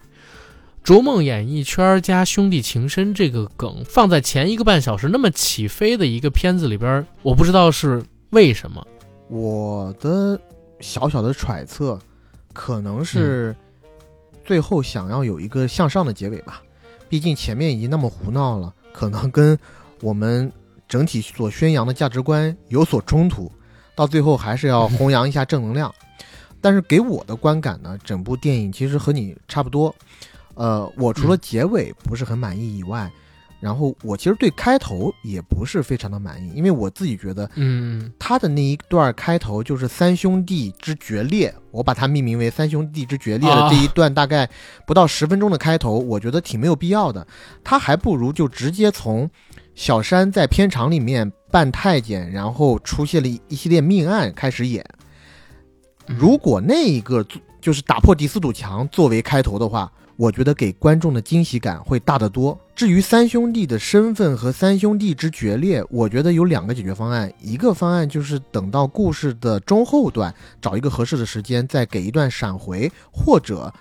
[0.82, 8.86] 逐梦演艺圈加兄弟情深这个梗放在前一个半小时那么起飞的一个片子里边，我不知道是为什么。
[9.28, 10.38] 我的
[10.80, 11.98] 小小的揣测，
[12.52, 13.56] 可能是
[14.44, 16.62] 最后想要有一个向上的结尾吧。
[17.08, 19.58] 毕竟前面已经那么胡闹了，可能跟
[20.02, 20.52] 我们
[20.86, 23.50] 整体所宣扬的价值观有所冲突，
[23.94, 25.92] 到最后还是要弘扬一下正能量。
[26.60, 29.94] 但是给我的观感呢，整部电影其实和你差不多。
[30.54, 33.10] 呃，我除了结尾不是很满意以外，
[33.60, 44.48] 然后我其实对开头也不是非常的满意，因为我自己觉得嗯他的那一段开头就是三兄弟之决裂，我把它命名为三兄弟之决裂的这一段，大概
[44.86, 47.26] 不到十分钟的开头，我觉得挺没有必要的。
[47.62, 49.28] 他还不如就直接从
[49.74, 54.84] 小山在片场里面扮太监，然后出现了一一系列命案开始演。
[56.06, 57.26] 如果那一个
[57.60, 62.56] 就是打破第四堵墙作为开头的话，我觉得给观众的惊喜感会大得多。
[62.76, 67.32] 至于三兄弟的身份和三兄弟之决裂，我觉得有两个解决方案。
[67.40, 73.72] 一个方案就是等到故事的中后段，找一个合适的时间，再给一段闪回，或者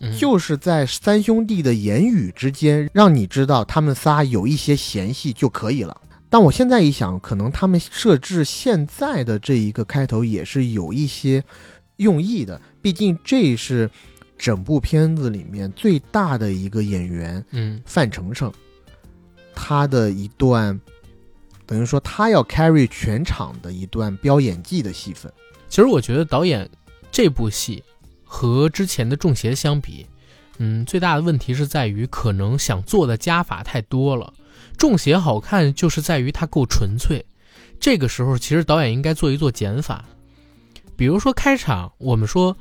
[0.00, 6.00] 嗯就是在三兄弟的言语之间，让你知道他们仨有一些嫌隙就可以了。
[6.30, 11.42] 但我现在一想，可能他们设置现在的这一个开头也是有一些
[11.96, 13.90] 用意的，毕竟这是
[14.36, 18.52] 整部片子里面最大的一个演员嗯范丞丞，
[19.54, 20.78] 他的一段
[21.64, 25.32] 等于说他要 carry 全场的一段飙演技的戏份。
[25.68, 26.68] 其实我觉得导演
[27.10, 27.82] 这部戏
[28.30, 30.06] 和之前的《中邪》相比，
[30.58, 34.34] 嗯，最大的问题是在于可能想做的加法太多了。
[34.76, 37.24] 《中邪》好看就是在于它够纯粹，
[37.80, 40.04] 这个时候其实导演应该做一做减法，
[40.94, 42.56] 比如说开场我们说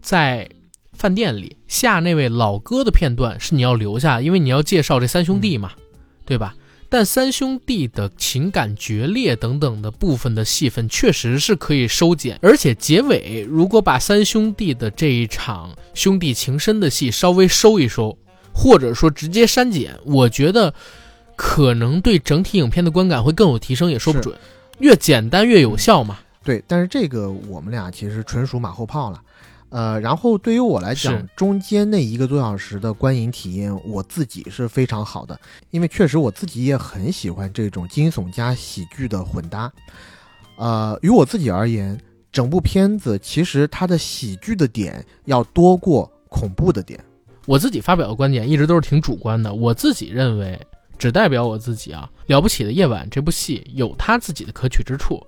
[0.00, 0.48] 在
[0.92, 5.72] 饭店里下那位老哥的片段是你要留下，因为你要介绍这三兄弟嘛，
[6.24, 6.54] 对吧？
[6.88, 18.16] 但三兄弟的情感决裂等等的部分的戏份确实是可以收减，而且结尾如果把三兄弟的这一场兄弟情深的戏稍微收一收，
[18.54, 20.72] 或者说直接删减，我觉得
[21.36, 24.36] 可能对整体影片的观感会更有提升，也说不准。
[24.78, 26.18] 越简单越有效嘛。
[26.42, 29.20] 对，但是这个我们俩其实纯属马后炮了。
[29.70, 35.38] 呃，然后对于我来讲，中间那一个多小时的观影体验，我自己是非常好的，
[35.70, 39.70] 因为确实我自己也很喜欢这种惊悚加喜剧的混搭。
[40.56, 42.00] 呃，于我自己而言，
[42.32, 46.98] 整部片子其实它的喜剧的点要多过恐怖的点。
[47.46, 50.58] 我自己发表的观点一直都是挺主观的，我自己认为
[50.98, 52.10] 只代表我自己啊。
[52.30, 55.24] 《了不起的夜晚》这部戏有它自己的可取之处，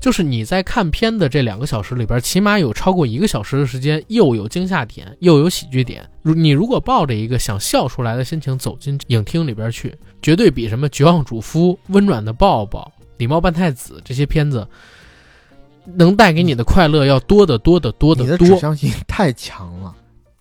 [0.00, 6.08] 就是你在看片的这两个小时里边，起码有超过一个小时的时间，又有惊吓点，又有喜剧点。
[6.22, 14.66] 如你如果抱着一个想笑出来的心情走进影厅里边去，绝对比什么《绝望主夫》《温暖的抱抱》《礼貌半太子》这些片子
[15.84, 18.48] 能带给你的快乐要多得多得多你的得多。
[18.48, 19.94] 指向性太强了，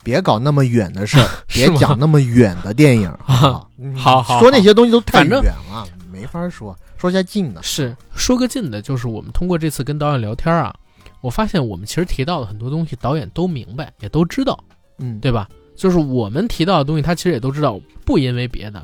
[0.03, 3.71] 别搞那么远的事儿， 别讲那么远的电影，好好？
[3.77, 6.73] 嗯好好说那些东西都太远了，没法说。
[6.97, 10.73] 说下近的，是说个近的，就是我们通过这次跟导演聊天啊，
[11.19, 14.57] 我发现我们其实提到的很多东西，导演都明白，也都知道，
[14.99, 15.49] 嗯，对吧？
[15.75, 18.81] 就是我们提到的东西，他其实也都知道，不因为别的，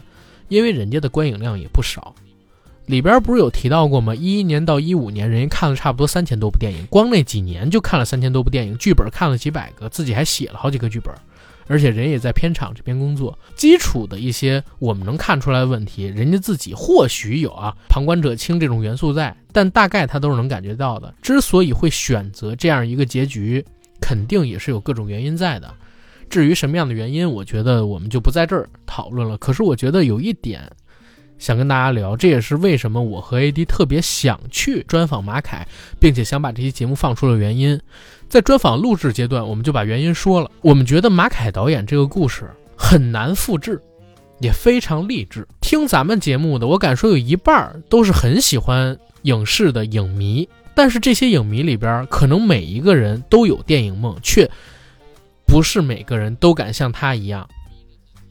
[0.50, 2.14] 因为人家的观影量也不少。
[2.88, 4.14] 里边不是有提到过吗？
[4.14, 11.14] 一一年到一五年，人家看了差不多三千多部电影，光那几年就看了三千多部电影，剧本看了几百个，自己还写了好几个剧本，
[11.72, 13.40] 而且人也在片场这边工作。
[13.56, 21.14] 基础的一些我们能看出来的问题，人家自己或许有啊，旁观者清这种元素在，但大概他都是能感觉到的。
[21.22, 23.66] 之所以会选择这样一个结局，
[24.02, 25.74] 肯定也是有各种原因在的。
[26.30, 29.38] 至于什么样的原因，我觉得我们就不在这儿讨论了。
[29.38, 30.70] 可是我觉得有一点
[31.42, 35.68] 想跟大家聊，这也是为什么我和 AD 特别想去专访马凯，
[36.00, 37.82] 并且想把这期节目放出的原因。
[38.30, 40.52] 在专访录制阶段，我们就把原因说了。
[40.62, 43.82] 我们觉得马凯导演这个故事很难复制，
[44.40, 45.48] 也非常励志。
[45.62, 54.48] 听咱们节目的，我敢说有一半儿都是很喜欢影视的影迷，但是这些影迷里边，可能每一个人都有电影梦，却
[55.48, 57.50] 不是每个人都敢像他一样，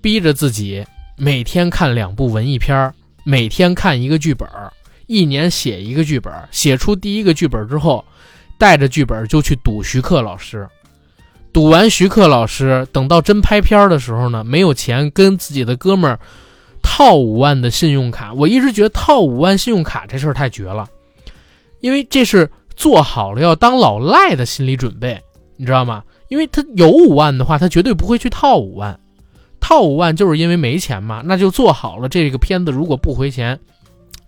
[0.00, 0.86] 逼着自己
[1.16, 2.94] 每天看两部文艺片儿，
[3.24, 4.48] 每天看一个剧本，
[5.06, 8.04] 一年写一个剧本，写出第一个剧本之后，
[8.58, 10.68] 带着剧本就去赌徐克老师。
[11.52, 16.20] 赌完徐克老师，等到真拍片的时候呢，没有钱跟自己的哥们儿
[16.80, 18.32] 套五万的信用卡。
[18.34, 20.88] 我一直觉得套五万信用卡这事儿太绝了，
[21.80, 25.20] 因为这是做好了要当老赖的心理准备，
[25.56, 26.04] 你知道吗？
[26.28, 28.98] 因为他有五万的话，他绝对不会去套五万。
[29.60, 33.58] 套五万就是因为没钱嘛，那就做好了这个片子如果不回钱，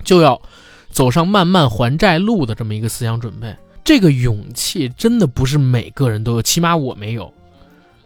[0.05, 0.41] 就要
[0.91, 3.55] 走上慢慢还债路的这么一个思想准备。
[3.85, 7.33] 这个勇气真的不是每个人都有，起码我没有。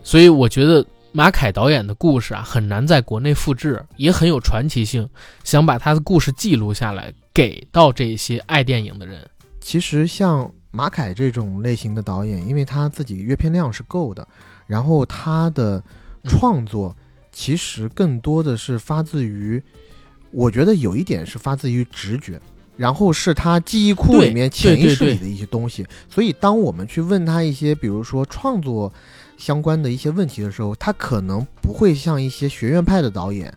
[0.03, 0.82] 所以我觉得
[1.12, 5.07] 马凯导演的故事啊，很难在国内复制，也很有传奇性。
[5.44, 9.28] 想把他的故事记录下来，给到这些爱电影的人。
[9.61, 14.27] 其实像马凯这种类型的导演，因为他自己阅片量是够的，
[14.66, 15.82] 然后他的
[16.24, 16.97] 创作
[17.38, 19.62] 其实更多的是发自于，
[20.30, 22.40] 我觉得有一点是发自于直觉，
[22.78, 25.86] 然后是他记忆库里面潜意识里的一些东西。
[26.08, 28.90] 所以当我们去问他一些，比如说创作
[29.36, 33.52] 相关的一些问题的时候，他可能不会像一些学院派的导演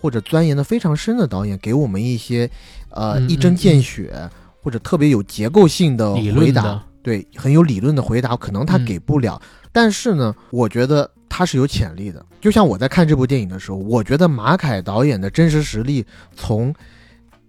[0.00, 2.48] 或者钻研的非常深的导演给我们一些
[2.90, 4.30] 呃嗯一针嗯见血。
[4.62, 9.40] 或者特别有结构性的回答对很有理论的回答，可能他嗯给不了。
[9.70, 12.26] 但是呢，我觉得他是有潜力的。
[12.40, 16.04] 就像我在看这部电影的时候，我觉得马凯导演的真实实力
[16.34, 16.74] 从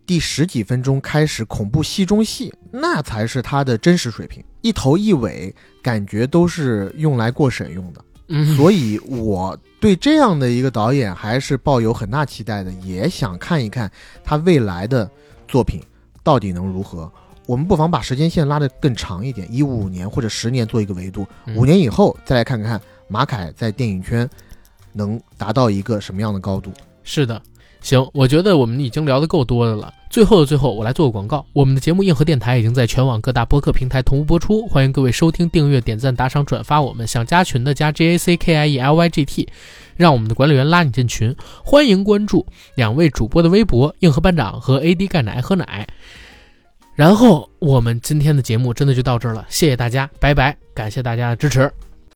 [0.06, 5.52] 第十几分钟开始恐怖戏中戏，那才是他的真实水平，一头一尾
[5.82, 8.06] 感觉都是用来过审用的。
[8.28, 13.92] 嗯，所以我对这样的一个导演还是抱有很大期待的，也想看一看
[14.24, 15.10] 他未来的
[15.48, 15.82] 作品
[16.22, 17.12] 到底能如何。
[17.48, 24.30] 我们不妨把时间线拉得更长一点，以五年或者十年做一个维度，嗯五年以后再来看看马凯在电影圈
[24.92, 26.72] 能达到一个什么样的高度。
[27.04, 27.42] 是的，
[27.80, 29.94] 行，我觉得我们已经聊得够多的了。
[30.10, 31.46] 最后的最后，我来做个广告。
[31.54, 37.08] 我们的节目《硬核电台》已经在全网各大播客平台同步播出，欢迎各位收听、订阅、点赞、打赏、转发我们。
[37.08, 39.48] 想加群的加 J A C K I E L Y G T，
[39.96, 41.34] 让我们的管理员拉你进群。
[41.64, 42.46] 欢迎关注
[42.76, 45.88] 两位主播的微博“硬核班长”和 A D 钙奶喝奶。
[46.98, 51.72] 然后我们今天的节目真的就到这儿了，谢谢大家，拜拜，感谢大家的支持。